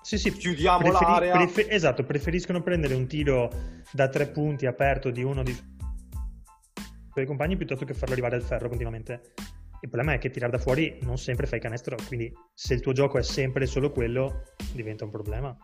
Sì, 0.03 0.17
sì, 0.19 0.31
chiudiamo 0.31 0.79
preferi- 0.79 1.05
l'area. 1.11 1.33
prefe- 1.37 1.69
esatto, 1.69 2.03
preferiscono 2.03 2.61
prendere 2.61 2.93
un 2.93 3.07
tiro 3.07 3.49
da 3.91 4.07
tre 4.09 4.27
punti 4.27 4.65
aperto 4.67 5.09
di 5.09 5.23
uno 5.23 5.41
di 5.41 5.55
suoi 7.11 7.25
compagni 7.25 7.57
piuttosto 7.57 7.83
che 7.83 7.93
farlo 7.93 8.13
arrivare 8.13 8.35
al 8.35 8.41
ferro 8.41 8.69
continuamente. 8.69 9.33
Il 9.81 9.89
problema 9.89 10.13
è 10.13 10.17
che 10.17 10.29
tirare 10.29 10.51
da 10.51 10.59
fuori 10.59 10.99
non 11.01 11.17
sempre 11.17 11.45
fai 11.45 11.59
canestro, 11.59 11.97
quindi 12.07 12.31
se 12.53 12.73
il 12.73 12.81
tuo 12.81 12.93
gioco 12.93 13.17
è 13.17 13.23
sempre 13.23 13.65
solo 13.65 13.91
quello, 13.91 14.43
diventa 14.73 15.03
un 15.03 15.09
problema. 15.09 15.57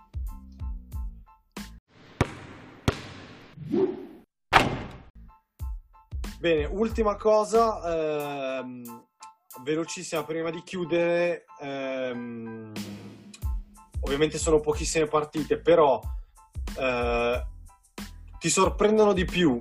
Bene, 6.39 6.65
ultima 6.65 7.15
cosa, 7.15 8.59
ehm, 8.59 9.05
velocissima 9.63 10.23
prima 10.23 10.49
di 10.49 10.61
chiudere. 10.63 11.45
ehm, 11.61 12.71
ovviamente 14.01 14.37
sono 14.37 14.59
pochissime 14.59 15.05
partite, 15.05 15.59
però 15.59 16.01
eh, 16.77 17.45
ti 18.39 18.49
sorprendono 18.49 19.13
di 19.13 19.25
più 19.25 19.59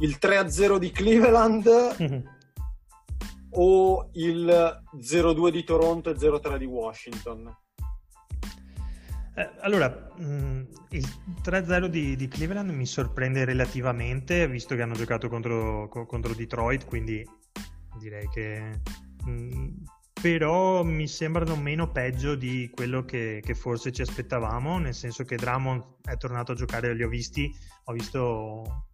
il 0.00 0.18
3-0 0.20 0.76
di 0.76 0.90
Cleveland 0.90 1.66
o 3.50 4.10
il 4.12 4.82
0-2 4.96 5.50
di 5.50 5.64
Toronto 5.64 6.10
e 6.10 6.14
0-3 6.14 6.56
di 6.56 6.66
Washington? 6.66 7.56
Eh, 9.34 9.50
allora, 9.60 9.88
mh, 10.16 10.66
il 10.90 11.08
3-0 11.42 11.86
di, 11.86 12.16
di 12.16 12.28
Cleveland 12.28 12.70
mi 12.70 12.86
sorprende 12.86 13.44
relativamente, 13.44 14.48
visto 14.48 14.74
che 14.74 14.82
hanno 14.82 14.94
giocato 14.94 15.28
contro, 15.28 15.88
co- 15.88 16.06
contro 16.06 16.34
Detroit, 16.34 16.84
quindi 16.84 17.24
direi 17.98 18.28
che... 18.28 18.80
mh, 19.24 19.68
però 20.20 20.82
mi 20.82 21.06
sembrano 21.06 21.54
meno 21.54 21.92
peggio 21.92 22.34
di 22.34 22.68
quello 22.74 23.04
che, 23.04 23.40
che 23.40 23.54
forse 23.54 23.92
ci 23.92 24.02
aspettavamo, 24.02 24.78
nel 24.78 24.94
senso 24.94 25.22
che 25.22 25.36
Drummond 25.36 25.84
è 26.02 26.16
tornato 26.16 26.50
a 26.50 26.54
giocare, 26.56 26.92
li 26.92 27.04
ho 27.04 27.08
visti, 27.08 27.48
ho 27.84 27.92
visto 27.92 28.88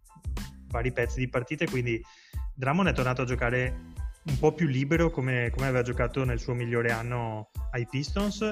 vari 0.67 0.91
pezzi 0.91 1.19
di 1.19 1.29
partite, 1.29 1.65
quindi 1.65 2.01
Drummond 2.53 2.89
è 2.89 2.93
tornato 2.93 3.21
a 3.21 3.25
giocare 3.25 3.93
un 4.25 4.39
po' 4.39 4.53
più 4.53 4.67
libero 4.67 5.11
come, 5.11 5.51
come 5.51 5.67
aveva 5.67 5.83
giocato 5.83 6.23
nel 6.23 6.39
suo 6.39 6.53
migliore 6.53 6.91
anno 6.91 7.51
ai 7.71 7.85
Pistons. 7.87 8.51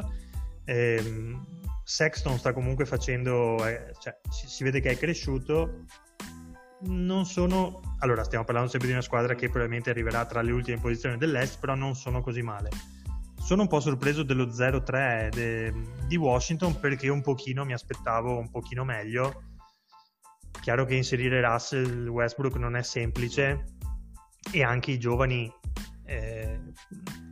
Ehm, 0.66 1.46
Sexton 1.84 2.38
sta 2.38 2.54
comunque 2.54 2.86
facendo, 2.86 3.66
eh, 3.66 3.94
cioè, 4.00 4.18
si, 4.30 4.48
si 4.48 4.64
vede 4.64 4.80
che 4.80 4.92
è 4.92 4.98
cresciuto. 4.98 5.86
Non 6.86 7.26
sono, 7.26 7.80
allora 8.00 8.24
stiamo 8.24 8.44
parlando 8.44 8.70
sempre 8.70 8.88
di 8.88 8.94
una 8.94 9.04
squadra 9.04 9.36
che 9.36 9.48
probabilmente 9.48 9.90
arriverà 9.90 10.26
tra 10.26 10.42
le 10.42 10.52
ultime 10.52 10.80
posizioni 10.80 11.18
dell'Est, 11.18 11.60
però 11.60 11.76
non 11.76 11.96
sono 11.96 12.22
così 12.22 12.42
male. 12.42 12.70
Sono 13.40 13.64
un 13.64 13.68
po' 13.68 13.80
sorpreso 13.80 14.24
dello 14.24 14.48
0-3 14.48 15.30
de- 15.30 15.74
di 16.08 16.16
Washington 16.16 16.80
perché 16.80 17.10
un 17.10 17.22
pochino 17.22 17.66
mi 17.66 17.74
aspettavo 17.74 18.38
un 18.38 18.50
pochino 18.50 18.84
meglio. 18.84 19.44
Chiaro 20.64 20.86
che 20.86 20.96
inserire 20.96 21.42
Russell 21.42 22.08
Westbrook 22.08 22.56
non 22.56 22.78
è 22.78 22.84
semplice 22.84 23.66
e 24.50 24.64
anche 24.64 24.92
i 24.92 24.98
giovani 24.98 25.54
eh, 26.06 26.62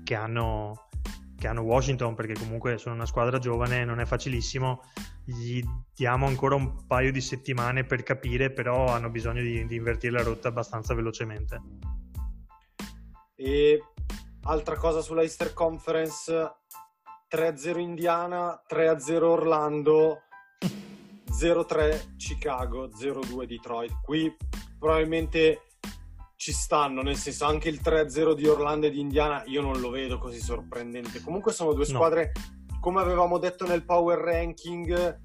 che 0.04 0.16
hanno 0.16 0.90
che 1.38 1.48
hanno 1.48 1.62
Washington 1.62 2.14
perché 2.14 2.34
comunque 2.34 2.78
sono 2.78 2.96
una 2.96 3.06
squadra 3.06 3.40
giovane 3.40 3.86
non 3.86 4.02
è 4.02 4.06
facilissimo. 4.06 4.82
Gli 5.24 5.64
diamo 5.96 6.28
ancora 6.28 6.56
un 6.56 6.86
paio 6.86 7.14
di 7.14 7.22
settimane 7.22 7.86
per 7.86 8.04
capire 8.04 8.52
però 8.52 8.88
hanno 8.88 9.10
bisogno 9.10 9.42
di, 9.42 9.66
di 9.66 9.78
invertire 9.78 10.12
la 10.12 10.24
rotta 10.24 10.50
abbastanza 10.50 10.94
velocemente. 10.94 11.62
E 13.34 13.82
altra 14.44 14.76
cosa 14.76 15.00
sulla 15.00 15.22
Easter 15.22 15.54
Conference, 15.54 16.34
3-0 17.30 17.80
Indiana, 17.80 18.62
3-0 18.70 19.24
Orlando, 19.24 20.24
0-3 21.32 22.16
Chicago, 22.18 22.88
0-2 22.90 23.46
Detroit. 23.46 24.02
Qui 24.02 24.36
probabilmente 24.78 25.62
ci 26.36 26.52
stanno, 26.52 27.02
nel 27.02 27.18
senso 27.18 27.46
anche 27.46 27.70
il 27.70 27.80
3-0 27.82 28.34
di 28.34 28.48
Orlando 28.48 28.88
e 28.88 28.90
di 28.92 29.00
Indiana 29.00 29.44
io 29.46 29.62
non 29.62 29.80
lo 29.80 29.90
vedo 29.90 30.18
così 30.18 30.40
sorprendente. 30.40 31.22
Comunque 31.22 31.52
sono 31.54 31.74
due 31.74 31.86
No. 31.88 31.94
squadre, 31.94 32.32
come 32.80 33.00
avevamo 33.00 33.38
detto 33.38 33.66
nel 33.66 33.86
power 33.86 34.18
ranking, 34.18 35.20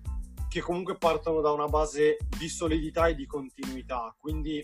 che 0.48 0.60
comunque 0.60 0.96
partono 0.96 1.40
da 1.40 1.52
una 1.52 1.66
base 1.68 2.18
di 2.38 2.48
solidità 2.48 3.06
e 3.08 3.14
di 3.14 3.26
continuità. 3.26 4.14
Quindi 4.18 4.62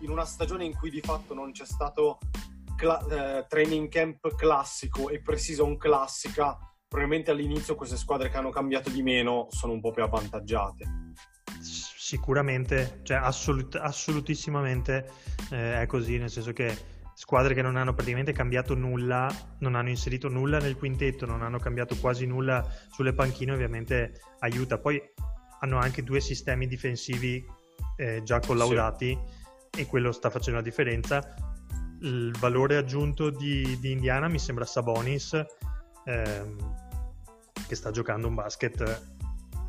in 0.00 0.10
una 0.10 0.24
stagione 0.24 0.64
in 0.64 0.76
cui 0.76 0.90
di 0.90 1.00
fatto 1.00 1.34
non 1.34 1.52
c'è 1.52 1.64
stato 1.64 2.18
cla- 2.76 3.38
eh, 3.38 3.46
training 3.48 3.88
camp 3.88 4.34
classico 4.34 5.08
e 5.08 5.20
pre-season 5.22 5.78
classica, 5.78 6.56
probabilmente 6.88 7.30
all'inizio 7.30 7.74
queste 7.74 7.96
squadre 7.96 8.30
che 8.30 8.36
hanno 8.36 8.50
cambiato 8.50 8.90
di 8.90 9.02
meno 9.02 9.46
sono 9.50 9.72
un 9.72 9.80
po' 9.80 9.90
più 9.90 10.02
avvantaggiate. 10.02 10.84
Sicuramente, 11.60 13.00
cioè 13.02 13.16
assolut- 13.16 13.76
assolutissimamente 13.76 15.10
eh, 15.50 15.80
è 15.80 15.86
così, 15.86 16.18
nel 16.18 16.30
senso 16.30 16.52
che 16.52 16.94
squadre 17.14 17.54
che 17.54 17.62
non 17.62 17.76
hanno 17.76 17.94
praticamente 17.94 18.32
cambiato 18.32 18.74
nulla, 18.74 19.28
non 19.60 19.74
hanno 19.74 19.88
inserito 19.88 20.28
nulla 20.28 20.58
nel 20.58 20.76
quintetto, 20.76 21.26
non 21.26 21.42
hanno 21.42 21.58
cambiato 21.58 21.96
quasi 21.96 22.26
nulla 22.26 22.64
sulle 22.90 23.12
panchine, 23.14 23.52
ovviamente 23.52 24.20
aiuta. 24.40 24.78
Poi 24.78 25.02
hanno 25.60 25.78
anche 25.78 26.02
due 26.04 26.20
sistemi 26.20 26.66
difensivi 26.66 27.44
eh, 27.96 28.22
già 28.22 28.38
collaudati 28.38 29.18
e 29.76 29.86
quello 29.86 30.12
sta 30.12 30.30
facendo 30.30 30.60
la 30.60 30.64
differenza. 30.64 31.34
Il 32.02 32.36
valore 32.38 32.76
aggiunto 32.76 33.30
di, 33.30 33.78
di 33.80 33.90
Indiana 33.90 34.28
mi 34.28 34.38
sembra 34.38 34.66
Sabonis, 34.66 35.42
ehm, 36.04 36.75
che 37.66 37.74
sta 37.74 37.90
giocando 37.90 38.28
un 38.28 38.34
basket 38.34 39.14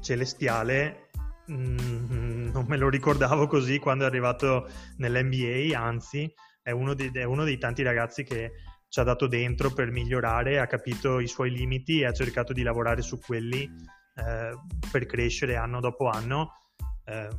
celestiale 0.02 1.10
mm, 1.52 2.50
non 2.54 2.66
me 2.68 2.78
lo 2.78 2.90
ricordavo 2.90 3.48
così 3.48 3.80
quando 3.80 4.04
è 4.04 4.08
arrivato 4.08 4.68
nell'NBA, 4.98 5.80
anzi 5.80 6.32
è 6.62 6.72
uno, 6.72 6.94
di, 6.94 7.10
è 7.14 7.24
uno 7.24 7.44
dei 7.44 7.58
tanti 7.58 7.82
ragazzi 7.82 8.24
che 8.24 8.52
ci 8.90 9.00
ha 9.00 9.04
dato 9.04 9.28
dentro 9.28 9.72
per 9.72 9.92
migliorare, 9.92 10.60
ha 10.60 10.68
capito 10.68 11.20
i 11.20 11.28
suoi 11.28 11.52
limiti 11.52 12.02
e 12.02 12.06
ha 12.06 12.12
cercato 12.12 12.54
di 12.54 12.64
lavorare 12.64 13.02
su 13.02 13.20
quelli 13.20 13.64
eh, 14.16 14.58
per 14.92 15.06
crescere 15.06 15.56
anno 15.56 15.80
dopo 15.80 16.10
anno. 16.10 16.54
Eh, 17.06 17.30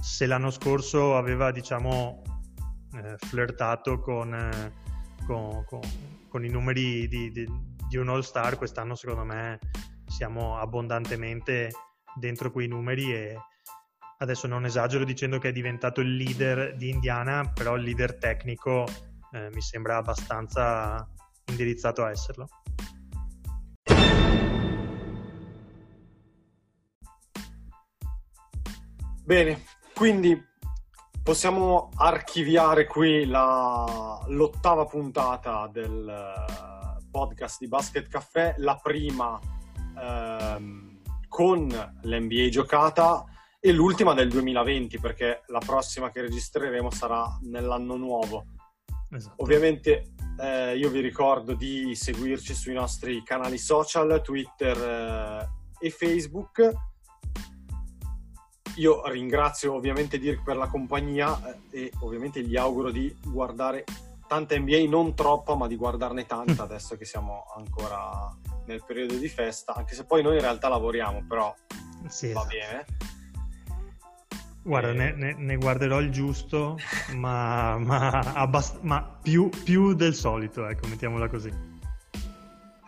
se 0.00 0.26
l'anno 0.26 0.50
scorso 0.50 1.16
aveva, 1.16 1.50
diciamo, 1.50 2.22
eh, 2.94 3.16
flirtato 3.18 3.98
con, 4.00 4.34
eh, 4.34 4.72
con, 5.26 5.64
con, 5.64 5.80
con, 6.28 6.44
i 6.44 6.48
numeri 6.48 7.08
di, 7.08 7.30
di, 7.30 7.46
di 7.94 8.00
un 8.00 8.08
all-star, 8.08 8.56
quest'anno 8.56 8.96
secondo 8.96 9.22
me 9.22 9.60
siamo 10.06 10.58
abbondantemente 10.58 11.70
dentro 12.16 12.50
quei 12.50 12.66
numeri 12.66 13.14
e 13.14 13.36
adesso 14.18 14.48
non 14.48 14.64
esagero 14.64 15.04
dicendo 15.04 15.38
che 15.38 15.50
è 15.50 15.52
diventato 15.52 16.00
il 16.00 16.16
leader 16.16 16.74
di 16.74 16.88
Indiana, 16.90 17.48
però 17.54 17.76
il 17.76 17.84
leader 17.84 18.18
tecnico 18.18 18.84
eh, 19.30 19.48
mi 19.52 19.60
sembra 19.60 19.98
abbastanza 19.98 21.08
indirizzato 21.46 22.02
a 22.02 22.10
esserlo. 22.10 22.48
Bene, 29.24 29.62
quindi 29.94 30.36
possiamo 31.22 31.90
archiviare 31.94 32.86
qui 32.86 33.24
la, 33.24 34.20
l'ottava 34.26 34.84
puntata 34.84 35.68
del 35.72 36.73
podcast 37.14 37.60
di 37.60 37.68
Basket 37.68 38.08
Caffè, 38.08 38.56
la 38.58 38.74
prima 38.82 39.38
ehm, 39.96 40.98
con 41.28 41.68
l'NBA 42.02 42.48
giocata 42.48 43.24
e 43.60 43.70
l'ultima 43.70 44.14
del 44.14 44.28
2020 44.28 44.98
perché 44.98 45.42
la 45.46 45.60
prossima 45.60 46.10
che 46.10 46.22
registreremo 46.22 46.90
sarà 46.90 47.38
nell'anno 47.42 47.94
nuovo. 47.94 48.46
Esatto. 49.10 49.42
Ovviamente 49.44 50.14
eh, 50.40 50.76
io 50.76 50.90
vi 50.90 50.98
ricordo 50.98 51.54
di 51.54 51.94
seguirci 51.94 52.52
sui 52.52 52.74
nostri 52.74 53.22
canali 53.22 53.58
social, 53.58 54.20
Twitter 54.20 54.76
eh, 54.76 55.86
e 55.86 55.90
Facebook. 55.90 56.72
Io 58.78 59.06
ringrazio 59.06 59.74
ovviamente 59.74 60.18
Dirk 60.18 60.42
per 60.42 60.56
la 60.56 60.66
compagnia 60.66 61.40
eh, 61.70 61.84
e 61.84 61.92
ovviamente 62.00 62.42
gli 62.42 62.56
auguro 62.56 62.90
di 62.90 63.16
guardare 63.24 63.84
tanta 64.26 64.58
NBA, 64.58 64.88
non 64.88 65.14
troppa, 65.14 65.54
ma 65.54 65.66
di 65.66 65.76
guardarne 65.76 66.26
tanta 66.26 66.62
adesso 66.64 66.96
che 66.96 67.04
siamo 67.04 67.44
ancora 67.56 68.34
nel 68.66 68.82
periodo 68.84 69.14
di 69.16 69.28
festa, 69.28 69.74
anche 69.74 69.94
se 69.94 70.04
poi 70.04 70.22
noi 70.22 70.34
in 70.34 70.40
realtà 70.40 70.68
lavoriamo, 70.68 71.24
però 71.26 71.54
sì, 72.08 72.32
va 72.32 72.40
esatto. 72.40 72.48
bene. 72.48 72.84
Guarda, 74.62 74.92
ne, 74.92 75.12
ne, 75.12 75.34
ne, 75.34 75.56
guarderò 75.56 76.00
il 76.00 76.10
giusto, 76.10 76.78
ma, 77.16 77.76
ma, 77.76 78.08
abbast- 78.18 78.80
ma 78.80 79.18
più, 79.22 79.50
più, 79.62 79.92
del 79.92 80.14
solito, 80.14 80.66
ecco, 80.66 80.88
mettiamola 80.88 81.28
così. 81.28 81.52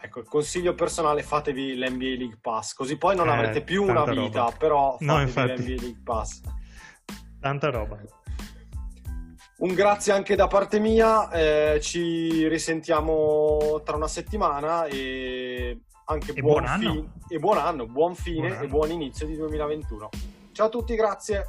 Ecco, 0.00 0.20
il 0.20 0.26
consiglio 0.26 0.74
personale, 0.74 1.22
fatevi 1.22 1.76
l'NBA 1.76 2.16
League 2.16 2.38
Pass, 2.40 2.72
così 2.72 2.96
poi 2.96 3.14
non 3.14 3.28
eh, 3.28 3.32
avrete 3.32 3.60
più 3.60 3.82
una 3.82 4.04
vita, 4.04 4.44
roba. 4.44 4.56
però 4.56 4.92
fatevi 4.92 5.06
no, 5.12 5.20
infatti, 5.20 5.50
l'NBA 5.50 5.82
League 5.82 6.00
Pass. 6.02 6.40
Tanta 7.40 7.70
roba. 7.70 7.98
Un 9.58 9.72
grazie 9.72 10.12
anche 10.12 10.36
da 10.36 10.48
parte 10.48 10.78
mia, 10.78 11.30
eh, 11.30 11.80
ci 11.80 12.46
risentiamo 12.46 13.80
tra 13.84 13.96
una 13.96 14.06
settimana 14.08 14.84
e 14.84 15.80
anche 16.04 16.32
e 16.34 16.42
buon, 16.42 16.62
buon, 16.64 16.78
fi- 17.28 17.34
e 17.34 17.38
buon 17.38 17.56
anno, 17.56 17.86
buon 17.86 18.14
fine 18.14 18.48
buon 18.48 18.52
anno. 18.52 18.62
e 18.64 18.68
buon 18.68 18.90
inizio 18.90 19.26
di 19.26 19.34
2021. 19.36 20.10
Ciao 20.52 20.66
a 20.66 20.68
tutti, 20.68 20.94
grazie. 20.94 21.46